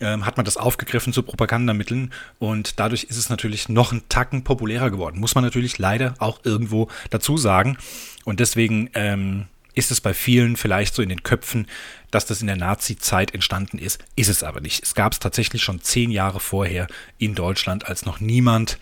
ähm, 0.01 0.25
hat 0.25 0.37
man 0.37 0.45
das 0.45 0.57
aufgegriffen 0.57 1.13
zu 1.13 1.23
Propagandamitteln 1.23 2.13
und 2.39 2.81
dadurch 2.81 3.05
ist 3.05 3.17
es 3.17 3.29
natürlich 3.29 3.69
noch 3.69 3.93
einen 3.93 4.09
Tacken 4.09 4.45
populärer 4.45 4.91
geworden. 4.91 5.21
Muss 5.21 5.35
man 5.35 5.45
natürlich 5.45 5.79
leider 5.79 6.15
auch 6.19 6.41
irgendwo 6.45 6.89
dazu 7.11 7.37
sagen. 7.37 7.77
Und 8.25 8.41
deswegen 8.41 8.91
ähm, 8.95 9.47
ist 9.75 9.91
es 9.91 10.01
bei 10.01 10.15
vielen 10.15 10.57
vielleicht 10.57 10.95
so 10.95 11.03
in 11.03 11.09
den 11.09 11.23
Köpfen, 11.23 11.67
dass 12.11 12.27
das 12.27 12.41
in 12.41 12.47
der 12.47 12.57
Nazi-Zeit 12.57 13.35
entstanden 13.35 13.79
ist. 13.79 14.03
Ist 14.17 14.29
es 14.29 14.43
aber 14.43 14.61
nicht. 14.61 14.83
Es 14.83 14.95
gab 14.95 15.13
es 15.13 15.19
tatsächlich 15.19 15.63
schon 15.63 15.81
zehn 15.81 16.11
Jahre 16.11 16.41
vorher 16.41 16.87
in 17.19 17.35
Deutschland, 17.35 17.87
als 17.87 18.05
noch 18.05 18.21
niemand 18.21 18.79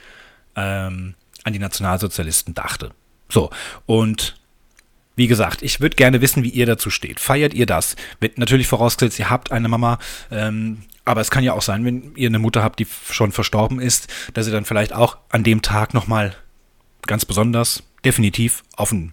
ähm, 0.56 1.14
an 1.44 1.52
die 1.52 1.58
Nationalsozialisten 1.58 2.54
dachte. 2.54 2.92
So, 3.28 3.50
und 3.86 4.36
wie 5.16 5.26
gesagt, 5.26 5.62
ich 5.62 5.80
würde 5.80 5.96
gerne 5.96 6.20
wissen, 6.20 6.44
wie 6.44 6.50
ihr 6.50 6.64
dazu 6.64 6.90
steht. 6.90 7.18
Feiert 7.18 7.52
ihr 7.52 7.66
das? 7.66 7.96
Wird 8.20 8.38
natürlich 8.38 8.68
vorausgesetzt, 8.68 9.18
ihr 9.18 9.30
habt 9.30 9.50
eine 9.50 9.68
Mama, 9.68 9.98
ähm, 10.30 10.82
aber 11.04 11.20
es 11.20 11.30
kann 11.30 11.42
ja 11.42 11.54
auch 11.54 11.62
sein, 11.62 11.84
wenn 11.84 12.14
ihr 12.14 12.28
eine 12.28 12.38
Mutter 12.38 12.62
habt, 12.62 12.78
die 12.78 12.86
schon 13.10 13.32
verstorben 13.32 13.80
ist, 13.80 14.06
dass 14.34 14.46
ihr 14.46 14.52
dann 14.52 14.64
vielleicht 14.64 14.92
auch 14.92 15.18
an 15.30 15.42
dem 15.42 15.62
Tag 15.62 15.92
nochmal 15.92 16.36
ganz 17.06 17.24
besonders, 17.24 17.82
definitiv 18.04 18.62
auf 18.76 18.90
den 18.90 19.12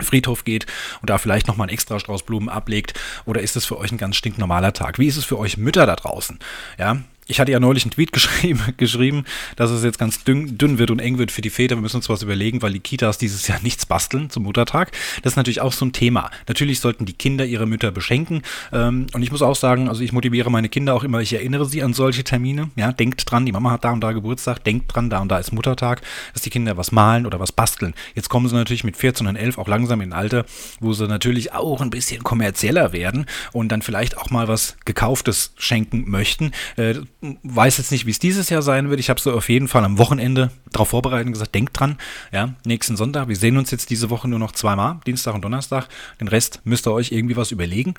Friedhof 0.00 0.44
geht 0.44 0.66
und 1.00 1.10
da 1.10 1.18
vielleicht 1.18 1.48
nochmal 1.48 1.68
einen 1.68 1.74
extra 1.74 1.98
Strauß 1.98 2.24
Blumen 2.24 2.48
ablegt 2.48 2.98
oder 3.24 3.40
ist 3.40 3.56
es 3.56 3.64
für 3.64 3.78
euch 3.78 3.92
ein 3.92 3.98
ganz 3.98 4.16
stinknormaler 4.16 4.72
Tag? 4.72 4.98
Wie 4.98 5.06
ist 5.06 5.16
es 5.16 5.24
für 5.24 5.38
euch 5.38 5.56
Mütter 5.56 5.86
da 5.86 5.96
draußen? 5.96 6.38
Ja, 6.78 6.98
ich 7.32 7.40
hatte 7.40 7.50
ja 7.50 7.60
neulich 7.60 7.84
einen 7.84 7.92
Tweet 7.92 8.12
geschrieben, 8.12 8.60
geschrieben, 8.76 9.24
dass 9.56 9.70
es 9.70 9.82
jetzt 9.82 9.98
ganz 9.98 10.22
dünn, 10.22 10.58
dünn, 10.58 10.78
wird 10.78 10.90
und 10.90 11.00
eng 11.00 11.18
wird 11.18 11.30
für 11.30 11.40
die 11.40 11.50
Väter. 11.50 11.76
Wir 11.76 11.80
müssen 11.80 11.96
uns 11.96 12.08
was 12.08 12.22
überlegen, 12.22 12.62
weil 12.62 12.74
die 12.74 12.80
Kitas 12.80 13.18
dieses 13.18 13.48
Jahr 13.48 13.58
nichts 13.62 13.86
basteln 13.86 14.30
zum 14.30 14.44
Muttertag. 14.44 14.92
Das 15.22 15.32
ist 15.32 15.36
natürlich 15.36 15.60
auch 15.60 15.72
so 15.72 15.86
ein 15.86 15.92
Thema. 15.92 16.30
Natürlich 16.46 16.80
sollten 16.80 17.06
die 17.06 17.14
Kinder 17.14 17.46
ihre 17.46 17.66
Mütter 17.66 17.90
beschenken. 17.90 18.42
Ähm, 18.70 19.06
und 19.14 19.22
ich 19.22 19.32
muss 19.32 19.42
auch 19.42 19.56
sagen, 19.56 19.88
also 19.88 20.02
ich 20.02 20.12
motiviere 20.12 20.50
meine 20.50 20.68
Kinder 20.68 20.94
auch 20.94 21.04
immer, 21.04 21.20
ich 21.20 21.32
erinnere 21.32 21.64
sie 21.64 21.82
an 21.82 21.94
solche 21.94 22.22
Termine. 22.22 22.70
Ja, 22.76 22.92
denkt 22.92 23.30
dran, 23.30 23.46
die 23.46 23.52
Mama 23.52 23.70
hat 23.70 23.84
da 23.84 23.92
und 23.92 24.02
da 24.02 24.12
Geburtstag, 24.12 24.62
denkt 24.64 24.94
dran, 24.94 25.08
da 25.08 25.20
und 25.20 25.28
da 25.28 25.38
ist 25.38 25.52
Muttertag, 25.52 26.02
dass 26.34 26.42
die 26.42 26.50
Kinder 26.50 26.76
was 26.76 26.92
malen 26.92 27.24
oder 27.24 27.40
was 27.40 27.52
basteln. 27.52 27.94
Jetzt 28.14 28.28
kommen 28.28 28.48
sie 28.48 28.54
natürlich 28.54 28.84
mit 28.84 28.96
14 28.96 29.26
und 29.26 29.36
11 29.36 29.56
auch 29.56 29.68
langsam 29.68 30.02
in 30.02 30.12
ein 30.12 30.18
Alter, 30.18 30.44
wo 30.80 30.92
sie 30.92 31.08
natürlich 31.08 31.52
auch 31.54 31.80
ein 31.80 31.90
bisschen 31.90 32.22
kommerzieller 32.22 32.92
werden 32.92 33.26
und 33.52 33.70
dann 33.70 33.80
vielleicht 33.80 34.18
auch 34.18 34.30
mal 34.30 34.48
was 34.48 34.76
Gekauftes 34.84 35.54
schenken 35.56 36.04
möchten. 36.10 36.52
Äh, 36.76 36.96
weiß 37.42 37.78
jetzt 37.78 37.92
nicht, 37.92 38.04
wie 38.04 38.10
es 38.10 38.18
dieses 38.18 38.50
Jahr 38.50 38.62
sein 38.62 38.90
wird. 38.90 38.98
Ich 38.98 39.08
habe 39.08 39.20
so 39.20 39.32
auf 39.32 39.48
jeden 39.48 39.68
Fall 39.68 39.84
am 39.84 39.96
Wochenende 39.98 40.50
darauf 40.72 40.88
vorbereitet 40.88 41.26
und 41.26 41.32
gesagt, 41.32 41.54
denkt 41.54 41.78
dran, 41.78 41.96
ja, 42.32 42.54
nächsten 42.64 42.96
Sonntag, 42.96 43.28
wir 43.28 43.36
sehen 43.36 43.56
uns 43.56 43.70
jetzt 43.70 43.90
diese 43.90 44.10
Woche 44.10 44.26
nur 44.28 44.40
noch 44.40 44.52
zweimal, 44.52 44.98
Dienstag 45.06 45.34
und 45.34 45.42
Donnerstag. 45.42 45.88
Den 46.20 46.28
Rest 46.28 46.60
müsst 46.64 46.86
ihr 46.86 46.92
euch 46.92 47.12
irgendwie 47.12 47.36
was 47.36 47.52
überlegen. 47.52 47.94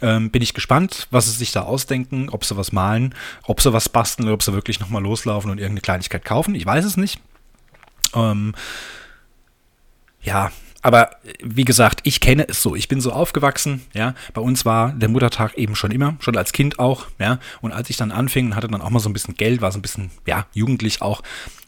Ähm, 0.00 0.30
bin 0.30 0.42
ich 0.42 0.54
gespannt, 0.54 1.08
was 1.10 1.26
sie 1.26 1.36
sich 1.36 1.50
da 1.50 1.62
ausdenken, 1.62 2.28
ob 2.28 2.44
sie 2.44 2.56
was 2.56 2.70
malen, 2.70 3.14
ob 3.44 3.60
sie 3.60 3.72
was 3.72 3.88
basteln 3.88 4.26
oder 4.26 4.34
ob 4.34 4.42
sie 4.42 4.52
wirklich 4.52 4.78
nochmal 4.78 5.02
loslaufen 5.02 5.50
und 5.50 5.58
irgendeine 5.58 5.80
Kleinigkeit 5.80 6.24
kaufen. 6.24 6.54
Ich 6.54 6.64
weiß 6.64 6.84
es 6.84 6.96
nicht. 6.96 7.20
Ähm, 8.14 8.54
ja, 10.22 10.52
aber 10.88 11.10
wie 11.42 11.66
gesagt, 11.66 12.00
ich 12.04 12.18
kenne 12.18 12.48
es 12.48 12.62
so. 12.62 12.74
Ich 12.74 12.88
bin 12.88 13.02
so 13.02 13.12
aufgewachsen, 13.12 13.82
ja. 13.92 14.14
Bei 14.32 14.40
uns 14.40 14.64
war 14.64 14.92
der 14.92 15.10
Muttertag 15.10 15.58
eben 15.58 15.76
schon 15.76 15.90
immer, 15.90 16.16
schon 16.20 16.34
als 16.34 16.52
Kind 16.52 16.78
auch, 16.78 17.04
ja. 17.18 17.40
Und 17.60 17.72
als 17.72 17.90
ich 17.90 17.98
dann 17.98 18.10
anfing, 18.10 18.56
hatte 18.56 18.68
dann 18.68 18.80
auch 18.80 18.88
mal 18.88 18.98
so 18.98 19.10
ein 19.10 19.12
bisschen 19.12 19.34
Geld, 19.34 19.60
war 19.60 19.70
so 19.70 19.78
ein 19.78 19.82
bisschen, 19.82 20.10
ja, 20.24 20.46
jugendlich 20.54 21.02
auch, 21.02 21.20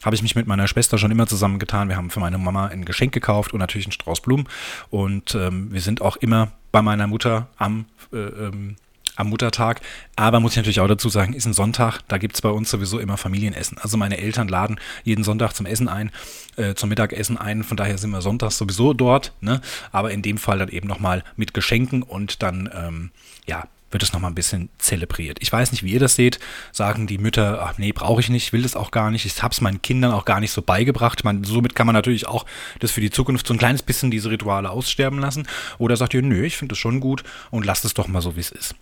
habe 0.03 0.17
ich 0.17 0.23
mich 0.23 0.37
mit 0.37 0.47
meiner 0.47 0.67
Schwester 0.67 0.97
schon 0.97 1.11
immer 1.11 1.27
zusammengetan. 1.27 1.91
Wir 1.91 1.99
haben 1.99 2.09
für 2.09 2.19
meine 2.19 2.39
Mama 2.39 2.69
ein 2.69 2.87
Geschenk 2.87 3.13
gekauft 3.13 3.53
und 3.53 3.59
natürlich 3.59 3.89
einen 3.89 3.93
Strauß 3.93 4.23
Blumen. 4.23 4.49
Und 4.89 5.35
ähm, 5.35 5.71
wir 5.71 5.83
sind 5.83 6.01
auch 6.01 6.17
immer 6.17 6.53
bei 6.73 6.81
meiner 6.81 7.07
Mutter 7.07 7.49
am 7.59 7.85
äh, 8.15 8.17
ähm, 8.17 8.77
am 9.21 9.29
Muttertag. 9.29 9.81
Aber 10.17 10.41
muss 10.41 10.53
ich 10.53 10.57
natürlich 10.57 10.81
auch 10.81 10.89
dazu 10.89 11.09
sagen, 11.09 11.33
ist 11.33 11.47
ein 11.47 11.53
Sonntag, 11.53 12.01
da 12.09 12.19
gibt 12.19 12.35
es 12.35 12.43
bei 12.43 12.51
uns 12.51 12.71
sowieso 12.71 12.99
immer 12.99 13.17
Familienessen. 13.17 13.79
Also 13.79 13.97
meine 13.97 14.19
Eltern 14.19 14.49
laden 14.49 14.81
jeden 15.05 15.25
Sonntag 15.25 15.53
zum 15.53 15.67
Essen 15.67 15.89
ein, 15.89 16.11
äh, 16.57 16.75
zum 16.75 16.89
Mittagessen 16.89 17.39
ein. 17.39 17.63
Von 17.63 17.77
daher 17.77 17.99
sind 17.99 18.11
wir 18.11 18.23
sonntags 18.23 18.59
sowieso 18.59 18.93
dort. 18.93 19.33
Ne? 19.41 19.61
Aber 19.93 20.11
in 20.11 20.23
dem 20.23 20.39
Fall 20.39 20.59
dann 20.59 20.69
eben 20.69 20.89
nochmal 20.89 21.25
mit 21.37 21.55
Geschenken 21.55 22.03
und 22.03 22.43
dann, 22.43 22.69
ähm, 22.75 23.11
ja, 23.47 23.65
wird 23.91 24.03
es 24.03 24.13
nochmal 24.13 24.31
ein 24.31 24.35
bisschen 24.35 24.69
zelebriert. 24.79 25.39
Ich 25.41 25.53
weiß 25.53 25.73
nicht, 25.73 25.83
wie 25.83 25.93
ihr 25.93 26.01
das 26.01 26.15
seht. 26.15 26.39
Sagen 26.73 27.07
die 27.07 27.19
Mütter, 27.19 27.63
ach 27.63 27.79
nee, 27.79 27.93
brauche 27.93 28.21
ich 28.21 28.29
nicht, 28.29 28.53
will 28.53 28.63
das 28.63 28.77
auch 28.77 28.91
gar 28.91 29.11
nicht. 29.11 29.27
Ich 29.27 29.43
habe 29.43 29.53
es 29.53 29.61
meinen 29.61 29.83
Kindern 29.83 30.13
auch 30.13 30.25
gar 30.25 30.41
nicht 30.41 30.53
so 30.53 30.63
beigebracht. 30.63 31.25
Man, 31.25 31.45
somit 31.45 31.75
kann 31.75 31.87
man 31.87 31.95
natürlich 31.95 32.27
auch 32.27 32.47
das 32.79 32.91
für 32.91 33.01
die 33.01 33.11
Zukunft 33.11 33.47
so 33.47 33.55
ein 33.55 33.59
kleines 33.59 33.83
bisschen 33.83 34.11
diese 34.11 34.31
Rituale 34.31 34.71
aussterben 34.71 35.19
lassen. 35.19 35.47
Oder 35.79 35.97
sagt 35.97 36.15
ihr, 36.15 36.23
nö, 36.23 36.45
ich 36.45 36.57
finde 36.57 36.73
das 36.73 36.79
schon 36.79 37.01
gut 37.01 37.25
und 37.51 37.65
lasst 37.67 37.85
es 37.85 37.95
doch 37.95 38.09
mal 38.09 38.23
so, 38.23 38.37
wie 38.37 38.41
es 38.41 38.51
ist. 38.51 38.75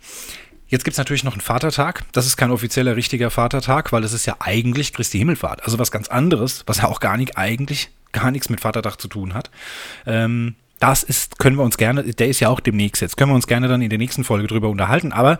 Jetzt 0.68 0.84
gibt 0.84 0.92
es 0.92 0.98
natürlich 0.98 1.24
noch 1.24 1.32
einen 1.32 1.40
Vatertag. 1.40 2.04
Das 2.12 2.26
ist 2.26 2.36
kein 2.36 2.50
offizieller, 2.50 2.94
richtiger 2.94 3.30
Vatertag, 3.30 3.90
weil 3.90 4.04
es 4.04 4.12
ist 4.12 4.26
ja 4.26 4.36
eigentlich 4.38 4.92
Christi 4.92 5.18
Himmelfahrt. 5.18 5.64
Also 5.64 5.78
was 5.78 5.90
ganz 5.90 6.08
anderes, 6.08 6.64
was 6.66 6.78
ja 6.78 6.84
auch 6.84 7.00
gar 7.00 7.16
nicht, 7.16 7.38
eigentlich 7.38 7.88
gar 8.12 8.30
nichts 8.30 8.50
mit 8.50 8.60
Vatertag 8.60 9.00
zu 9.00 9.08
tun 9.08 9.32
hat. 9.32 9.50
Ähm, 10.06 10.56
das 10.80 11.02
ist, 11.02 11.38
können 11.38 11.56
wir 11.56 11.64
uns 11.64 11.76
gerne, 11.76 12.04
der 12.04 12.28
ist 12.28 12.40
ja 12.40 12.48
auch 12.48 12.60
demnächst 12.60 13.02
jetzt, 13.02 13.16
können 13.16 13.30
wir 13.30 13.36
uns 13.36 13.46
gerne 13.46 13.68
dann 13.68 13.82
in 13.82 13.90
der 13.90 13.98
nächsten 13.98 14.24
Folge 14.24 14.46
drüber 14.46 14.68
unterhalten, 14.68 15.12
aber 15.12 15.38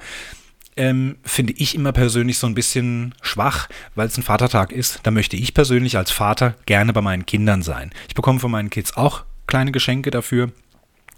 ähm, 0.77 1.17
finde 1.25 1.55
ich 1.57 1.75
immer 1.75 1.93
persönlich 1.93 2.39
so 2.39 2.47
ein 2.47 2.55
bisschen 2.55 3.15
schwach, 3.21 3.69
weil 3.97 4.07
es 4.07 4.17
ein 4.17 4.23
Vatertag 4.23 4.71
ist. 4.71 5.01
Da 5.03 5.11
möchte 5.11 5.37
ich 5.37 5.53
persönlich 5.53 5.97
als 5.97 6.13
Vater 6.13 6.55
gerne 6.67 6.93
bei 6.93 7.01
meinen 7.01 7.27
Kindern 7.27 7.63
sein. 7.63 7.91
Ich 8.07 8.15
bekomme 8.15 8.39
von 8.39 8.53
meinen 8.53 8.71
Kids 8.71 8.97
auch 8.97 9.25
kleine 9.49 9.73
Geschenke 9.73 10.13
dafür. 10.13 10.53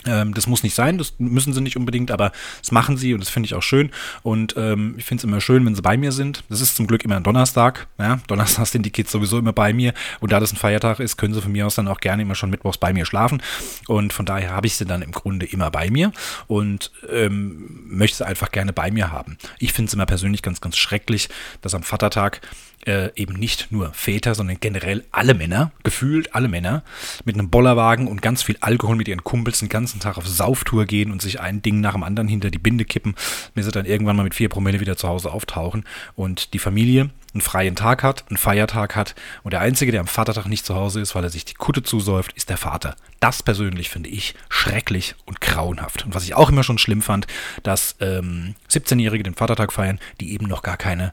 Ähm, 0.06 0.34
das 0.34 0.46
muss 0.46 0.62
nicht 0.62 0.74
sein, 0.74 0.98
das 0.98 1.14
müssen 1.18 1.52
sie 1.52 1.60
nicht 1.60 1.76
unbedingt, 1.76 2.10
aber 2.10 2.32
das 2.60 2.72
machen 2.72 2.96
sie 2.96 3.14
und 3.14 3.20
das 3.20 3.28
finde 3.28 3.46
ich 3.46 3.54
auch 3.54 3.62
schön. 3.62 3.90
Und 4.22 4.54
ähm, 4.56 4.94
ich 4.96 5.04
finde 5.04 5.20
es 5.20 5.24
immer 5.24 5.40
schön, 5.40 5.64
wenn 5.66 5.74
sie 5.74 5.82
bei 5.82 5.96
mir 5.96 6.12
sind. 6.12 6.42
Das 6.48 6.60
ist 6.60 6.76
zum 6.76 6.86
Glück 6.86 7.04
immer 7.04 7.16
ein 7.16 7.22
Donnerstag. 7.22 7.88
Ja? 7.98 8.20
Donnerstag 8.26 8.66
sind 8.66 8.84
die 8.84 8.90
Kids 8.90 9.12
sowieso 9.12 9.38
immer 9.38 9.52
bei 9.52 9.72
mir. 9.72 9.92
Und 10.20 10.32
da 10.32 10.40
das 10.40 10.52
ein 10.52 10.56
Feiertag 10.56 11.00
ist, 11.00 11.16
können 11.16 11.34
sie 11.34 11.42
von 11.42 11.52
mir 11.52 11.66
aus 11.66 11.74
dann 11.74 11.88
auch 11.88 12.00
gerne 12.00 12.22
immer 12.22 12.34
schon 12.34 12.50
mittwochs 12.50 12.78
bei 12.78 12.92
mir 12.92 13.04
schlafen. 13.04 13.42
Und 13.86 14.12
von 14.12 14.26
daher 14.26 14.50
habe 14.50 14.66
ich 14.66 14.76
sie 14.76 14.84
dann 14.84 15.02
im 15.02 15.12
Grunde 15.12 15.46
immer 15.46 15.70
bei 15.70 15.90
mir 15.90 16.12
und 16.46 16.90
ähm, 17.10 17.86
möchte 17.88 18.18
sie 18.18 18.26
einfach 18.26 18.50
gerne 18.50 18.72
bei 18.72 18.90
mir 18.90 19.12
haben. 19.12 19.36
Ich 19.58 19.72
finde 19.72 19.88
es 19.88 19.94
immer 19.94 20.06
persönlich 20.06 20.42
ganz, 20.42 20.60
ganz 20.60 20.76
schrecklich, 20.76 21.28
dass 21.60 21.74
am 21.74 21.82
Vatertag 21.82 22.40
äh, 22.86 23.10
eben 23.14 23.34
nicht 23.34 23.70
nur 23.70 23.92
Väter, 23.92 24.34
sondern 24.34 24.58
generell 24.60 25.04
alle 25.10 25.34
Männer, 25.34 25.72
gefühlt 25.82 26.34
alle 26.34 26.48
Männer, 26.48 26.82
mit 27.24 27.34
einem 27.34 27.50
Bollerwagen 27.50 28.06
und 28.06 28.22
ganz 28.22 28.42
viel 28.42 28.56
Alkohol 28.60 28.96
mit 28.96 29.08
ihren 29.08 29.24
Kumpels 29.24 29.60
den 29.60 29.68
ganzen 29.68 30.00
Tag 30.00 30.16
auf 30.16 30.26
Sauftour 30.26 30.86
gehen 30.86 31.12
und 31.12 31.20
sich 31.22 31.40
ein 31.40 31.62
Ding 31.62 31.80
nach 31.80 31.92
dem 31.92 32.02
anderen 32.02 32.28
hinter 32.28 32.50
die 32.50 32.58
Binde 32.58 32.84
kippen, 32.84 33.14
bis 33.54 33.66
sie 33.66 33.72
dann 33.72 33.86
irgendwann 33.86 34.16
mal 34.16 34.22
mit 34.22 34.34
vier 34.34 34.48
Promille 34.48 34.80
wieder 34.80 34.96
zu 34.96 35.08
Hause 35.08 35.32
auftauchen 35.32 35.84
und 36.14 36.54
die 36.54 36.58
Familie 36.58 37.10
einen 37.32 37.40
freien 37.40 37.76
Tag 37.76 38.02
hat, 38.02 38.24
einen 38.28 38.38
Feiertag 38.38 38.96
hat 38.96 39.14
und 39.42 39.52
der 39.52 39.60
Einzige, 39.60 39.92
der 39.92 40.00
am 40.00 40.06
Vatertag 40.06 40.46
nicht 40.46 40.66
zu 40.66 40.74
Hause 40.74 41.00
ist, 41.00 41.14
weil 41.14 41.22
er 41.22 41.30
sich 41.30 41.44
die 41.44 41.54
Kutte 41.54 41.82
zusäuft, 41.82 42.32
ist 42.32 42.48
der 42.48 42.56
Vater. 42.56 42.96
Das 43.20 43.42
persönlich 43.42 43.90
finde 43.90 44.08
ich 44.08 44.34
schrecklich 44.48 45.14
und 45.26 45.40
grauenhaft. 45.40 46.04
Und 46.04 46.14
was 46.14 46.24
ich 46.24 46.34
auch 46.34 46.48
immer 46.48 46.64
schon 46.64 46.78
schlimm 46.78 47.02
fand, 47.02 47.26
dass 47.62 47.96
ähm, 48.00 48.54
17-Jährige 48.68 49.22
den 49.22 49.34
Vatertag 49.34 49.72
feiern, 49.72 50.00
die 50.20 50.32
eben 50.32 50.46
noch 50.46 50.62
gar 50.62 50.76
keine 50.76 51.12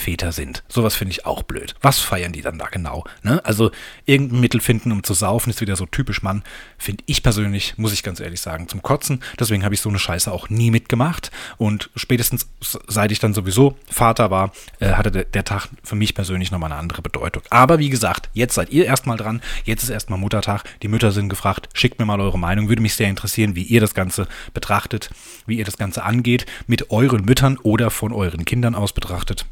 Väter 0.00 0.32
sind. 0.32 0.62
Sowas 0.68 0.94
finde 0.96 1.12
ich 1.12 1.26
auch 1.26 1.42
blöd. 1.42 1.74
Was 1.82 2.00
feiern 2.00 2.32
die 2.32 2.40
dann 2.40 2.58
da 2.58 2.66
genau? 2.66 3.04
Ne? 3.22 3.44
Also 3.44 3.70
irgendein 4.06 4.40
Mittel 4.40 4.60
finden, 4.60 4.90
um 4.92 5.04
zu 5.04 5.14
saufen, 5.14 5.50
ist 5.50 5.60
wieder 5.60 5.76
so 5.76 5.86
typisch 5.86 6.22
Mann. 6.22 6.42
Finde 6.78 7.04
ich 7.06 7.22
persönlich, 7.22 7.76
muss 7.76 7.92
ich 7.92 8.02
ganz 8.02 8.18
ehrlich 8.18 8.40
sagen, 8.40 8.66
zum 8.66 8.82
Kotzen. 8.82 9.22
Deswegen 9.38 9.64
habe 9.64 9.74
ich 9.74 9.80
so 9.80 9.90
eine 9.90 9.98
Scheiße 9.98 10.32
auch 10.32 10.48
nie 10.48 10.70
mitgemacht. 10.70 11.30
Und 11.58 11.90
spätestens 11.94 12.48
seit 12.88 13.12
ich 13.12 13.18
dann 13.18 13.34
sowieso 13.34 13.76
Vater 13.90 14.30
war, 14.30 14.52
äh, 14.80 14.92
hatte 14.92 15.10
der, 15.10 15.24
der, 15.24 15.44
Tag 15.44 15.68
für 15.82 15.96
mich 15.96 16.14
persönlich 16.14 16.50
nochmal 16.50 16.72
eine 16.72 16.80
andere 16.80 17.02
Bedeutung. 17.02 17.42
Aber 17.50 17.78
wie 17.78 17.90
gesagt, 17.90 18.30
jetzt 18.32 18.54
seid 18.54 18.70
ihr 18.70 18.86
erstmal 18.86 19.16
dran. 19.16 19.42
Jetzt 19.64 19.82
ist 19.82 19.90
erstmal 19.90 20.18
Muttertag. 20.18 20.64
Die 20.82 20.88
Mütter 20.88 21.12
sind 21.12 21.28
gefragt. 21.28 21.68
Schickt 21.74 21.98
mir 21.98 22.06
mal 22.06 22.20
eure 22.20 22.38
Meinung. 22.38 22.68
Würde 22.68 22.82
mich 22.82 22.94
sehr 22.94 23.08
interessieren, 23.08 23.54
wie 23.54 23.62
ihr 23.62 23.80
das 23.80 23.94
Ganze 23.94 24.26
betrachtet, 24.54 25.10
wie 25.46 25.58
ihr 25.58 25.64
das 25.64 25.76
Ganze 25.76 26.04
angeht. 26.04 26.46
Mit 26.66 26.90
euren 26.90 27.24
Müttern 27.24 27.58
oder 27.58 27.90
von 27.90 28.12
euren 28.12 28.44
Kindern 28.44 28.74
aus 28.74 28.92
betrachtet. 28.92 29.44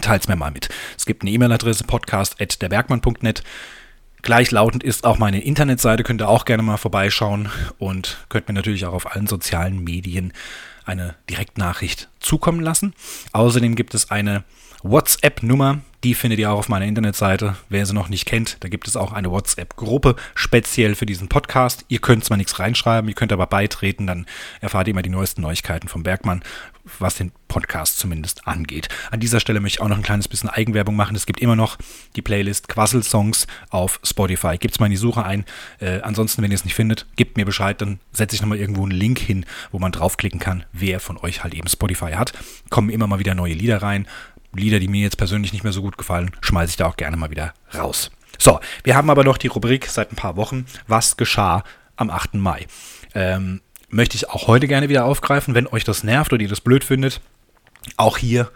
Teilt's 0.00 0.28
mir 0.28 0.36
mal 0.36 0.50
mit. 0.50 0.68
Es 0.96 1.06
gibt 1.06 1.22
eine 1.22 1.30
E-Mail-Adresse 1.30 1.84
podcast.derbergmann.net. 1.84 3.42
Gleichlautend 4.22 4.82
ist 4.82 5.04
auch 5.04 5.18
meine 5.18 5.42
Internetseite, 5.42 6.02
könnt 6.02 6.20
ihr 6.20 6.28
auch 6.28 6.44
gerne 6.44 6.62
mal 6.62 6.76
vorbeischauen 6.76 7.48
und 7.78 8.18
könnt 8.28 8.48
mir 8.48 8.54
natürlich 8.54 8.84
auch 8.84 8.92
auf 8.92 9.14
allen 9.14 9.26
sozialen 9.26 9.82
Medien 9.84 10.32
eine 10.84 11.14
Direktnachricht 11.30 12.08
zukommen 12.18 12.60
lassen. 12.60 12.94
Außerdem 13.32 13.76
gibt 13.76 13.94
es 13.94 14.10
eine 14.10 14.44
WhatsApp-Nummer, 14.82 15.80
die 16.04 16.14
findet 16.14 16.38
ihr 16.38 16.50
auch 16.50 16.58
auf 16.58 16.68
meiner 16.68 16.84
Internetseite. 16.86 17.56
Wer 17.68 17.84
sie 17.84 17.94
noch 17.94 18.08
nicht 18.08 18.26
kennt, 18.26 18.58
da 18.60 18.68
gibt 18.68 18.86
es 18.86 18.96
auch 18.96 19.12
eine 19.12 19.30
WhatsApp-Gruppe 19.30 20.14
speziell 20.34 20.94
für 20.94 21.06
diesen 21.06 21.28
Podcast. 21.28 21.84
Ihr 21.88 21.98
könnt 21.98 22.24
zwar 22.24 22.36
nichts 22.36 22.58
reinschreiben, 22.58 23.08
ihr 23.08 23.14
könnt 23.14 23.32
aber 23.32 23.46
beitreten, 23.46 24.06
dann 24.06 24.26
erfahrt 24.60 24.86
ihr 24.86 24.92
immer 24.92 25.02
die 25.02 25.10
neuesten 25.10 25.42
Neuigkeiten 25.42 25.88
vom 25.88 26.04
Bergmann, 26.04 26.42
was 26.98 27.16
den 27.16 27.32
Podcast 27.48 27.98
zumindest 27.98 28.46
angeht. 28.46 28.88
An 29.10 29.20
dieser 29.20 29.40
Stelle 29.40 29.60
möchte 29.60 29.78
ich 29.78 29.80
auch 29.80 29.88
noch 29.88 29.96
ein 29.96 30.02
kleines 30.02 30.28
bisschen 30.28 30.48
Eigenwerbung 30.48 30.96
machen. 30.96 31.16
Es 31.16 31.26
gibt 31.26 31.40
immer 31.40 31.56
noch 31.56 31.78
die 32.16 32.22
Playlist 32.22 32.68
Quassel-Songs 32.68 33.46
auf 33.70 34.00
Spotify. 34.04 34.58
Gebt 34.58 34.74
es 34.74 34.80
mal 34.80 34.86
in 34.86 34.92
die 34.92 34.96
Suche 34.96 35.24
ein. 35.24 35.44
Äh, 35.80 36.00
ansonsten, 36.00 36.42
wenn 36.42 36.50
ihr 36.50 36.56
es 36.56 36.64
nicht 36.64 36.74
findet, 36.74 37.06
gebt 37.16 37.36
mir 37.36 37.44
Bescheid, 37.44 37.80
dann 37.80 38.00
setze 38.12 38.36
ich 38.36 38.42
nochmal 38.42 38.58
irgendwo 38.58 38.82
einen 38.82 38.92
Link 38.92 39.18
hin, 39.18 39.46
wo 39.70 39.78
man 39.78 39.92
draufklicken 39.92 40.40
kann, 40.40 40.64
wer 40.72 41.00
von 41.00 41.16
euch 41.18 41.42
halt 41.42 41.54
eben 41.54 41.68
Spotify 41.68 42.12
hat. 42.12 42.32
Kommen 42.70 42.90
immer 42.90 43.06
mal 43.06 43.18
wieder 43.18 43.34
neue 43.34 43.54
Lieder 43.54 43.82
rein. 43.82 44.06
Lieder, 44.54 44.80
die 44.80 44.88
mir 44.88 45.02
jetzt 45.02 45.18
persönlich 45.18 45.52
nicht 45.52 45.64
mehr 45.64 45.72
so 45.72 45.82
gut 45.82 45.98
gefallen, 45.98 46.30
schmeiße 46.40 46.70
ich 46.70 46.76
da 46.76 46.86
auch 46.86 46.96
gerne 46.96 47.16
mal 47.16 47.30
wieder 47.30 47.54
raus. 47.74 48.10
So, 48.38 48.60
wir 48.84 48.96
haben 48.96 49.10
aber 49.10 49.24
noch 49.24 49.36
die 49.36 49.48
Rubrik 49.48 49.86
seit 49.86 50.12
ein 50.12 50.16
paar 50.16 50.36
Wochen, 50.36 50.66
was 50.86 51.16
geschah 51.16 51.64
am 51.96 52.10
8. 52.10 52.34
Mai. 52.34 52.66
Ähm, 53.14 53.60
möchte 53.88 54.16
ich 54.16 54.28
auch 54.30 54.46
heute 54.46 54.68
gerne 54.68 54.88
wieder 54.88 55.04
aufgreifen, 55.04 55.54
wenn 55.54 55.66
euch 55.66 55.84
das 55.84 56.04
nervt 56.04 56.32
oder 56.32 56.42
ihr 56.42 56.48
das 56.48 56.60
blöd 56.60 56.84
findet. 56.84 57.20
Auch 57.96 58.18
hier 58.18 58.50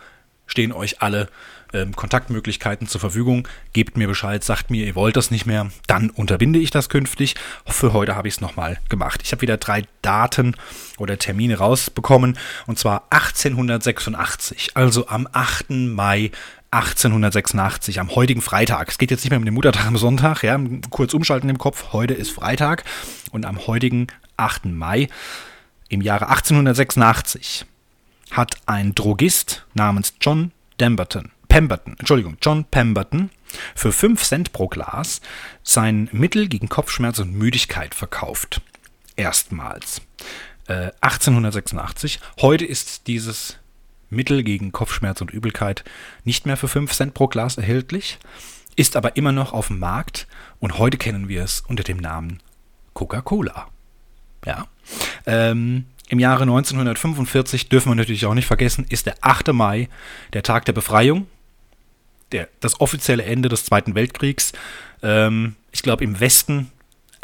stehen 0.47 0.73
euch 0.73 1.01
alle 1.01 1.29
ähm, 1.73 1.97
Kontaktmöglichkeiten 1.97 2.87
zur 2.87 3.01
Verfügung. 3.01 3.49
Gebt 3.73 3.97
mir 3.97 4.07
Bescheid, 4.07 4.45
sagt 4.45 4.71
mir, 4.71 4.87
ihr 4.87 4.95
wollt 4.95 5.17
das 5.17 5.31
nicht 5.31 5.47
mehr, 5.47 5.71
dann 5.87 6.11
unterbinde 6.11 6.59
ich 6.59 6.71
das 6.71 6.89
künftig. 6.89 7.35
Für 7.67 7.93
heute 7.93 8.15
habe 8.15 8.29
ich 8.29 8.35
es 8.35 8.41
nochmal 8.41 8.79
gemacht. 8.89 9.23
Ich 9.25 9.33
habe 9.33 9.43
wieder 9.43 9.57
drei 9.57 9.85
Daten 10.03 10.55
oder 10.99 11.19
Termine 11.19 11.59
rausbekommen 11.59 12.37
und 12.67 12.79
zwar 12.79 13.05
1886, 13.11 14.73
also 14.75 15.09
am 15.09 15.27
8. 15.33 15.71
Mai 15.71 16.31
1886, 16.71 18.01
am 18.01 18.15
heutigen 18.15 18.41
Freitag. 18.41 18.89
Es 18.89 18.99
geht 18.99 19.11
jetzt 19.11 19.25
nicht 19.25 19.31
mehr 19.31 19.39
mit 19.39 19.47
dem 19.47 19.55
Muttertag 19.55 19.87
am 19.87 19.99
Sonntag, 19.99 20.43
ja, 20.43 20.59
kurz 20.91 21.13
umschalten 21.13 21.51
im 21.51 21.59
Kopf. 21.59 21.93
Heute 21.93 22.15
ist 22.15 22.31
Freitag 22.31 22.85
und 23.31 23.45
am 23.45 23.67
heutigen 23.67 24.07
8. 24.37 24.67
Mai 24.67 25.09
im 25.89 26.01
Jahre 26.01 26.29
1886 26.29 27.67
hat 28.31 28.57
ein 28.67 28.95
Drogist 28.95 29.67
namens 29.75 30.15
John 30.21 30.53
Damberton 30.79 31.31
Pemberton, 31.53 31.97
Entschuldigung, 31.99 32.39
John 32.41 32.65
Pemberton 32.65 33.29
für 33.75 33.93
5 33.93 34.23
Cent 34.23 34.53
pro 34.55 34.69
Glas 34.69 35.21
sein 35.63 36.09
Mittel 36.11 36.49
gegen 36.49 36.71
Kopfschmerz 36.71 37.19
und 37.19 37.35
Müdigkeit 37.35 37.95
verkauft. 37.95 38.63
Erstmals. 39.17 40.01
Äh, 40.67 40.93
1886. 41.03 42.21
Heute 42.41 42.65
ist 42.65 43.07
dieses 43.07 43.59
Mittel 44.09 44.45
gegen 44.45 44.73
Kopfschmerz 44.73 45.21
und 45.21 45.31
Übelkeit 45.31 45.85
nicht 46.25 46.47
mehr 46.47 46.57
für 46.57 46.69
5 46.69 46.91
Cent 46.91 47.13
pro 47.13 47.29
Glas 47.29 47.59
erhältlich, 47.59 48.19
ist 48.75 48.97
aber 48.97 49.17
immer 49.19 49.33
noch 49.33 49.53
auf 49.53 49.67
dem 49.67 49.79
Markt 49.79 50.27
und 50.59 50.79
heute 50.79 50.97
kennen 50.97 51.29
wir 51.29 51.45
es 51.45 51.61
unter 51.61 51.83
dem 51.83 51.99
Namen 51.99 52.39
Coca-Cola. 52.95 53.72
Ja. 54.47 54.67
Ähm, 55.27 55.87
Im 56.09 56.19
Jahre 56.19 56.43
1945 56.43 57.69
dürfen 57.69 57.91
wir 57.91 57.95
natürlich 57.95 58.27
auch 58.27 58.35
nicht 58.35 58.47
vergessen, 58.47 58.87
ist 58.89 59.07
der 59.07 59.17
8. 59.21 59.53
Mai 59.53 59.89
der 60.33 60.43
Tag 60.43 60.65
der 60.65 60.73
Befreiung 60.73 61.27
der, 62.33 62.49
das 62.61 62.81
offizielle 62.81 63.25
Ende 63.25 63.49
des 63.49 63.65
Zweiten 63.65 63.95
Weltkriegs. 63.95 64.53
Ähm, 65.03 65.55
ich 65.71 65.83
glaube, 65.83 66.05
im 66.05 66.19
Westen 66.19 66.71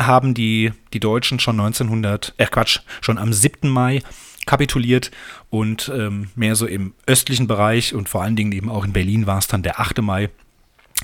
haben 0.00 0.34
die, 0.34 0.72
die 0.92 1.00
Deutschen 1.00 1.40
schon 1.40 1.58
1900, 1.58 2.34
äh 2.36 2.46
Quatsch, 2.46 2.80
schon 3.00 3.18
am 3.18 3.32
7. 3.32 3.68
Mai 3.68 4.00
kapituliert 4.46 5.10
und 5.50 5.90
ähm, 5.94 6.30
mehr 6.34 6.54
so 6.54 6.66
im 6.66 6.94
östlichen 7.06 7.46
Bereich 7.46 7.94
und 7.94 8.08
vor 8.08 8.22
allen 8.22 8.36
Dingen 8.36 8.52
eben 8.52 8.70
auch 8.70 8.84
in 8.84 8.92
Berlin 8.92 9.26
war 9.26 9.38
es 9.38 9.46
dann 9.46 9.62
der 9.62 9.80
8. 9.80 10.00
Mai 10.00 10.30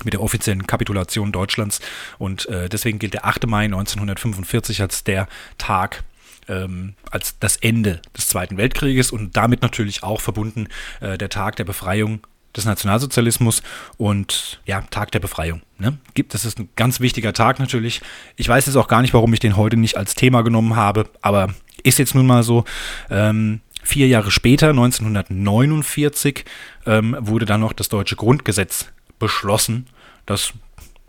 mit 0.03 0.13
der 0.13 0.21
offiziellen 0.21 0.67
Kapitulation 0.67 1.31
Deutschlands 1.31 1.79
und 2.17 2.47
äh, 2.47 2.69
deswegen 2.69 2.99
gilt 2.99 3.13
der 3.13 3.25
8. 3.25 3.47
Mai 3.47 3.65
1945 3.65 4.81
als 4.81 5.03
der 5.03 5.27
Tag, 5.57 6.03
ähm, 6.47 6.95
als 7.09 7.39
das 7.39 7.57
Ende 7.57 8.01
des 8.15 8.27
Zweiten 8.27 8.57
Weltkrieges 8.57 9.11
und 9.11 9.37
damit 9.37 9.61
natürlich 9.61 10.03
auch 10.03 10.21
verbunden 10.21 10.67
äh, 10.99 11.17
der 11.17 11.29
Tag 11.29 11.55
der 11.55 11.63
Befreiung 11.63 12.19
des 12.55 12.65
Nationalsozialismus 12.65 13.61
und 13.97 14.61
ja, 14.65 14.81
Tag 14.89 15.11
der 15.11 15.19
Befreiung. 15.19 15.61
Ne? 15.77 15.97
Das 16.29 16.45
ist 16.45 16.59
ein 16.59 16.69
ganz 16.75 16.99
wichtiger 16.99 17.33
Tag 17.33 17.59
natürlich. 17.59 18.01
Ich 18.37 18.47
weiß 18.47 18.65
jetzt 18.65 18.75
auch 18.77 18.87
gar 18.87 19.01
nicht, 19.01 19.13
warum 19.13 19.33
ich 19.33 19.39
den 19.39 19.57
heute 19.57 19.77
nicht 19.77 19.97
als 19.97 20.15
Thema 20.15 20.41
genommen 20.41 20.75
habe, 20.75 21.09
aber 21.21 21.53
ist 21.83 21.99
jetzt 21.99 22.15
nun 22.15 22.25
mal 22.25 22.43
so. 22.43 22.63
Ähm, 23.09 23.61
vier 23.83 24.07
Jahre 24.07 24.31
später, 24.31 24.69
1949, 24.69 26.45
ähm, 26.85 27.15
wurde 27.19 27.45
dann 27.45 27.61
noch 27.61 27.73
das 27.73 27.89
deutsche 27.89 28.15
Grundgesetz 28.15 28.87
beschlossen. 29.19 29.87
Das, 30.25 30.53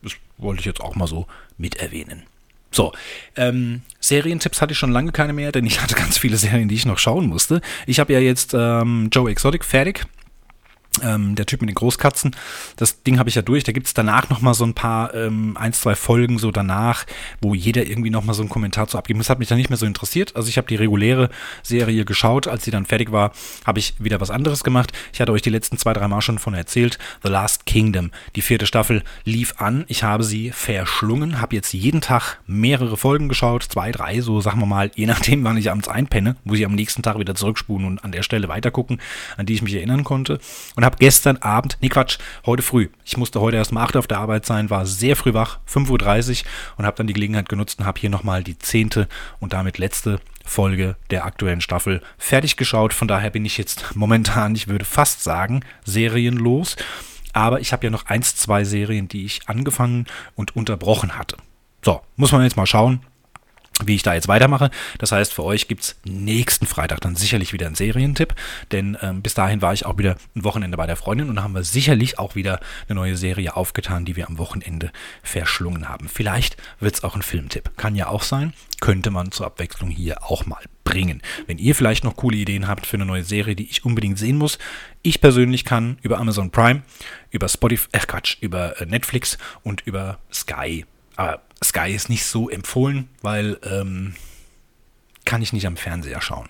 das 0.02 0.12
wollte 0.38 0.60
ich 0.60 0.66
jetzt 0.66 0.80
auch 0.80 0.94
mal 0.94 1.06
so 1.06 1.26
mit 1.58 1.76
erwähnen. 1.76 2.24
So, 2.70 2.92
ähm, 3.36 3.82
Serientipps 4.00 4.60
hatte 4.60 4.72
ich 4.72 4.78
schon 4.78 4.92
lange 4.92 5.12
keine 5.12 5.32
mehr, 5.32 5.52
denn 5.52 5.64
ich 5.64 5.80
hatte 5.80 5.94
ganz 5.96 6.18
viele 6.18 6.36
Serien, 6.36 6.68
die 6.68 6.74
ich 6.74 6.86
noch 6.86 6.98
schauen 6.98 7.26
musste. 7.26 7.60
Ich 7.86 8.00
habe 8.00 8.12
ja 8.12 8.18
jetzt 8.18 8.54
ähm, 8.54 9.08
Joe 9.12 9.30
Exotic 9.30 9.64
fertig 9.64 10.06
ähm, 11.02 11.34
der 11.34 11.46
Typ 11.46 11.60
mit 11.60 11.70
den 11.70 11.74
Großkatzen. 11.74 12.34
Das 12.76 13.02
Ding 13.02 13.18
habe 13.18 13.28
ich 13.28 13.34
ja 13.34 13.42
durch. 13.42 13.64
Da 13.64 13.72
gibt 13.72 13.86
es 13.86 13.94
danach 13.94 14.28
nochmal 14.28 14.54
so 14.54 14.64
ein 14.64 14.74
paar, 14.74 15.14
ähm, 15.14 15.56
ein, 15.56 15.72
zwei 15.72 15.94
Folgen 15.94 16.38
so 16.38 16.50
danach, 16.50 17.04
wo 17.40 17.54
jeder 17.54 17.86
irgendwie 17.86 18.10
nochmal 18.10 18.34
so 18.34 18.42
einen 18.42 18.48
Kommentar 18.48 18.88
zu 18.88 18.98
abgeben. 18.98 19.18
Das 19.18 19.30
hat 19.30 19.38
mich 19.38 19.48
dann 19.48 19.58
nicht 19.58 19.70
mehr 19.70 19.76
so 19.76 19.86
interessiert. 19.86 20.34
Also 20.36 20.48
ich 20.48 20.56
habe 20.56 20.68
die 20.68 20.76
reguläre 20.76 21.30
Serie 21.62 22.04
geschaut. 22.04 22.48
Als 22.48 22.64
sie 22.64 22.70
dann 22.70 22.86
fertig 22.86 23.12
war, 23.12 23.32
habe 23.64 23.78
ich 23.78 23.94
wieder 23.98 24.20
was 24.20 24.30
anderes 24.30 24.64
gemacht. 24.64 24.92
Ich 25.12 25.20
hatte 25.20 25.32
euch 25.32 25.42
die 25.42 25.50
letzten 25.50 25.78
zwei, 25.78 25.92
drei 25.92 26.08
Mal 26.08 26.20
schon 26.20 26.38
von 26.38 26.54
erzählt. 26.54 26.98
The 27.22 27.28
Last 27.28 27.66
Kingdom. 27.66 28.10
Die 28.34 28.42
vierte 28.42 28.66
Staffel 28.66 29.02
lief 29.24 29.54
an. 29.58 29.84
Ich 29.88 30.02
habe 30.02 30.24
sie 30.24 30.50
verschlungen. 30.50 31.40
Habe 31.40 31.56
jetzt 31.56 31.72
jeden 31.72 32.00
Tag 32.00 32.38
mehrere 32.46 32.96
Folgen 32.96 33.28
geschaut. 33.28 33.64
Zwei, 33.64 33.92
drei, 33.92 34.20
so 34.20 34.40
sagen 34.40 34.60
wir 34.60 34.66
mal, 34.66 34.90
je 34.94 35.06
nachdem, 35.06 35.44
wann 35.44 35.56
ich 35.56 35.70
abends 35.70 35.88
einpenne, 35.88 36.36
muss 36.44 36.58
ich 36.58 36.64
am 36.64 36.74
nächsten 36.74 37.02
Tag 37.02 37.18
wieder 37.18 37.34
zurückspulen 37.34 37.86
und 37.86 38.04
an 38.04 38.12
der 38.12 38.22
Stelle 38.22 38.48
weitergucken, 38.48 39.00
an 39.36 39.46
die 39.46 39.54
ich 39.54 39.62
mich 39.62 39.74
erinnern 39.74 40.04
konnte. 40.04 40.38
Und 40.74 40.84
habe 40.86 40.96
gestern 40.98 41.36
Abend, 41.38 41.76
nee 41.82 41.90
Quatsch, 41.90 42.18
heute 42.46 42.62
früh, 42.62 42.88
ich 43.04 43.18
musste 43.18 43.40
heute 43.40 43.58
erst 43.58 43.72
um 43.72 43.76
8 43.78 43.96
Uhr 43.96 43.98
auf 43.98 44.06
der 44.06 44.18
Arbeit 44.18 44.46
sein, 44.46 44.70
war 44.70 44.86
sehr 44.86 45.16
früh 45.16 45.34
wach, 45.34 45.58
5.30 45.68 46.40
Uhr 46.40 46.46
und 46.78 46.86
habe 46.86 46.96
dann 46.96 47.06
die 47.06 47.12
Gelegenheit 47.12 47.50
genutzt 47.50 47.80
und 47.80 47.84
habe 47.84 48.00
hier 48.00 48.08
nochmal 48.08 48.42
die 48.42 48.58
zehnte 48.58 49.08
und 49.40 49.52
damit 49.52 49.76
letzte 49.76 50.20
Folge 50.46 50.96
der 51.10 51.26
aktuellen 51.26 51.60
Staffel 51.60 52.00
fertig 52.16 52.56
geschaut. 52.56 52.94
Von 52.94 53.08
daher 53.08 53.30
bin 53.30 53.44
ich 53.44 53.58
jetzt 53.58 53.84
momentan, 53.94 54.54
ich 54.54 54.68
würde 54.68 54.84
fast 54.84 55.22
sagen, 55.22 55.60
serienlos. 55.84 56.76
Aber 57.32 57.60
ich 57.60 57.72
habe 57.72 57.84
ja 57.84 57.90
noch 57.90 58.06
eins, 58.06 58.34
zwei 58.36 58.64
Serien, 58.64 59.08
die 59.08 59.26
ich 59.26 59.46
angefangen 59.46 60.06
und 60.36 60.56
unterbrochen 60.56 61.18
hatte. 61.18 61.36
So, 61.84 62.00
muss 62.16 62.32
man 62.32 62.42
jetzt 62.42 62.56
mal 62.56 62.66
schauen, 62.66 63.00
wie 63.84 63.94
ich 63.94 64.02
da 64.02 64.14
jetzt 64.14 64.28
weitermache. 64.28 64.70
Das 64.98 65.12
heißt, 65.12 65.32
für 65.32 65.44
euch 65.44 65.68
gibt 65.68 65.82
es 65.82 65.96
nächsten 66.04 66.66
Freitag 66.66 67.00
dann 67.00 67.16
sicherlich 67.16 67.52
wieder 67.52 67.66
einen 67.66 67.74
Serientipp, 67.74 68.34
denn 68.72 68.96
ähm, 69.02 69.22
bis 69.22 69.34
dahin 69.34 69.62
war 69.62 69.72
ich 69.72 69.84
auch 69.84 69.98
wieder 69.98 70.16
ein 70.34 70.44
Wochenende 70.44 70.76
bei 70.76 70.86
der 70.86 70.96
Freundin 70.96 71.28
und 71.28 71.36
da 71.36 71.42
haben 71.42 71.54
wir 71.54 71.64
sicherlich 71.64 72.18
auch 72.18 72.34
wieder 72.34 72.60
eine 72.88 72.96
neue 72.96 73.16
Serie 73.16 73.56
aufgetan, 73.56 74.04
die 74.04 74.16
wir 74.16 74.28
am 74.28 74.38
Wochenende 74.38 74.90
verschlungen 75.22 75.88
haben. 75.88 76.08
Vielleicht 76.08 76.56
wird 76.80 76.94
es 76.94 77.04
auch 77.04 77.14
ein 77.14 77.22
Filmtipp. 77.22 77.76
Kann 77.76 77.94
ja 77.94 78.08
auch 78.08 78.22
sein, 78.22 78.54
könnte 78.80 79.10
man 79.10 79.32
zur 79.32 79.46
Abwechslung 79.46 79.90
hier 79.90 80.22
auch 80.24 80.46
mal 80.46 80.62
bringen. 80.84 81.20
Wenn 81.46 81.58
ihr 81.58 81.74
vielleicht 81.74 82.04
noch 82.04 82.16
coole 82.16 82.36
Ideen 82.36 82.68
habt 82.68 82.86
für 82.86 82.96
eine 82.96 83.04
neue 83.04 83.24
Serie, 83.24 83.56
die 83.56 83.68
ich 83.68 83.84
unbedingt 83.84 84.18
sehen 84.18 84.38
muss, 84.38 84.58
ich 85.02 85.20
persönlich 85.20 85.64
kann 85.64 85.98
über 86.02 86.18
Amazon 86.18 86.50
Prime, 86.50 86.82
über 87.30 87.48
Spotify, 87.48 87.88
äh 87.92 87.98
Quatsch, 87.98 88.36
über 88.40 88.80
äh, 88.80 88.86
Netflix 88.86 89.36
und 89.62 89.82
über 89.86 90.18
Sky 90.32 90.84
aber 91.16 91.42
Sky 91.64 91.92
ist 91.92 92.08
nicht 92.08 92.24
so 92.24 92.48
empfohlen, 92.48 93.08
weil 93.22 93.58
ähm, 93.64 94.14
kann 95.24 95.42
ich 95.42 95.52
nicht 95.52 95.66
am 95.66 95.76
Fernseher 95.76 96.20
schauen, 96.20 96.48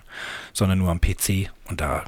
sondern 0.53 0.77
nur 0.77 0.91
am 0.91 1.01
PC 1.01 1.49
und 1.65 1.81
da 1.81 2.05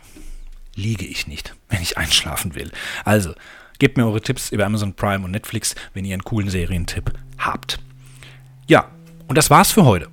liege 0.76 1.06
ich 1.06 1.28
nicht, 1.28 1.56
wenn 1.70 1.82
ich 1.82 1.98
einschlafen 1.98 2.56
will. 2.56 2.72
Also, 3.04 3.34
gebt 3.80 3.98
mir 3.98 4.06
eure 4.06 4.22
Tipps 4.22 4.52
über 4.52 4.66
Amazon 4.66 4.94
Prime 4.94 5.26
und 5.26 5.32
Netflix, 5.32 5.76
wenn 5.94 6.06
ihr 6.06 6.14
einen 6.14 6.24
coolen 6.24 6.50
Serientipp 6.50 7.14
habt. 7.38 7.80
Ja, 8.68 8.92
und 9.28 9.38
das 9.38 9.50
war's 9.50 9.72
für 9.72 9.86
heute. 9.86 10.10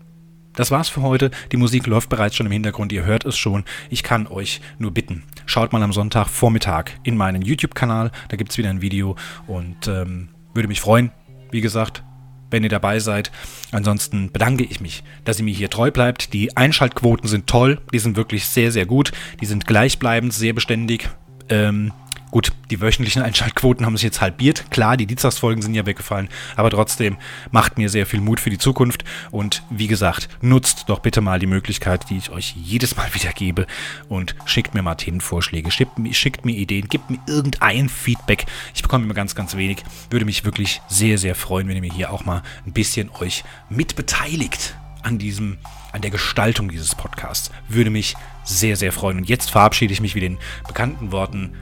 Das 0.55 0.71
war's 0.71 0.89
für 0.89 1.03
heute. 1.03 1.31
Die 1.53 1.59
Musik 1.59 1.87
läuft 1.87 2.09
bereits 2.09 2.35
schon 2.35 2.47
im 2.47 2.53
Hintergrund, 2.53 2.91
ihr 2.91 3.05
hört 3.05 3.27
es 3.27 3.37
schon. 3.37 3.65
Ich 3.91 4.03
kann 4.03 4.27
euch 4.27 4.63
nur 4.79 4.93
bitten, 4.93 5.25
schaut 5.45 5.73
mal 5.73 5.83
am 5.83 5.93
Sonntagvormittag 5.93 6.93
in 7.03 7.17
meinen 7.17 7.43
YouTube-Kanal, 7.43 8.11
da 8.29 8.37
gibt 8.37 8.53
es 8.53 8.59
wieder 8.59 8.71
ein 8.71 8.81
Video 8.81 9.17
und 9.47 9.87
ähm, 9.87 10.29
würde 10.55 10.69
mich 10.69 10.81
freuen. 10.81 11.13
Wie 11.51 11.61
gesagt, 11.61 12.03
wenn 12.51 12.63
ihr 12.63 12.69
dabei 12.69 12.99
seid. 12.99 13.31
Ansonsten 13.73 14.31
bedanke 14.33 14.65
ich 14.65 14.81
mich, 14.81 15.03
dass 15.25 15.39
ihr 15.39 15.45
mir 15.45 15.55
hier 15.55 15.71
treu 15.71 15.91
bleibt. 15.91 16.33
Die 16.33 16.57
Einschaltquoten 16.57 17.29
sind 17.29 17.47
toll, 17.47 17.81
die 17.93 17.99
sind 17.99 18.17
wirklich 18.17 18.47
sehr, 18.47 18.73
sehr 18.73 18.87
gut. 18.87 19.13
Die 19.41 19.47
sind 19.47 19.67
gleichbleibend, 19.67 20.33
sehr 20.33 20.53
beständig. 20.53 21.09
Ähm, 21.49 21.93
Gut, 22.33 22.53
die 22.71 22.81
wöchentlichen 22.81 23.23
Einschaltquoten 23.23 23.87
haben 23.87 23.97
sich 23.97 24.05
jetzt 24.05 24.21
halbiert. 24.21 24.71
Klar, 24.71 24.97
die 24.97 25.07
Dienstagsfolgen 25.07 25.62
sind 25.62 25.75
ja 25.75 25.87
weggefallen, 25.87 26.29
aber 26.57 26.71
trotzdem 26.71 27.17
macht 27.53 27.79
mir 27.79 27.89
sehr 27.89 28.05
viel 28.05 28.21
Mut 28.21 28.41
für 28.41 28.51
die 28.51 28.59
Zukunft. 28.59 29.05
Und 29.31 29.62
wie 29.71 29.87
gesagt, 29.87 30.29
nutzt 30.41 30.85
doch 30.89 30.99
bitte 30.99 31.21
mal 31.21 31.39
die 31.39 31.47
Möglichkeit, 31.47 32.11
die 32.11 32.17
ich 32.17 32.31
euch 32.31 32.55
jedes 32.57 32.97
Mal 32.97 33.09
wieder 33.15 33.33
gebe 33.33 33.67
und 34.09 34.35
schickt 34.45 34.75
mir 34.75 34.83
mal 34.83 34.97
Themenvorschläge, 34.97 35.71
schickt, 35.71 35.93
schickt 36.12 36.45
mir 36.45 36.57
Ideen, 36.57 36.89
gebt 36.89 37.11
mir 37.11 37.19
irgendein 37.27 37.89
Feedback. 37.89 38.47
Ich 38.75 38.83
bekomme 38.83 39.05
immer 39.05 39.15
ganz, 39.15 39.35
ganz 39.35 39.57
wenig. 39.57 39.85
Würde 40.11 40.25
mich 40.25 40.45
wirklich 40.45 40.83
sehr, 40.89 41.19
sehr 41.19 41.37
freuen, 41.37 41.69
wenn 41.69 41.77
ihr 41.77 41.83
mir 41.83 41.93
hier 41.93 42.12
auch 42.12 42.25
mal 42.25 42.43
ein 42.67 42.73
bisschen 42.73 43.11
euch 43.21 43.45
mitbeteiligt 43.71 44.77
an 45.03 45.19
diesem, 45.19 45.59
an 45.93 46.03
der 46.03 46.11
Gestaltung 46.11 46.69
dieses 46.71 46.97
Podcasts. 46.97 47.53
Würde 47.69 47.91
mich 47.91 48.17
sehr, 48.45 48.77
sehr 48.77 48.93
freuen. 48.93 49.19
Und 49.19 49.29
jetzt 49.29 49.51
verabschiede 49.51 49.93
ich 49.93 50.01
mich 50.01 50.15
mit 50.15 50.25
den 50.25 50.39
bekannten 50.67 51.12
Worten 51.12 51.53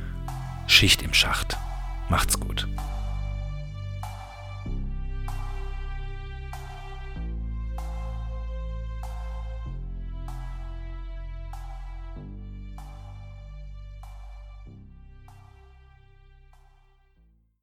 Schicht 0.67 1.03
im 1.03 1.15
Schacht. 1.15 1.57
Macht's 2.09 2.39
gut. 2.39 2.67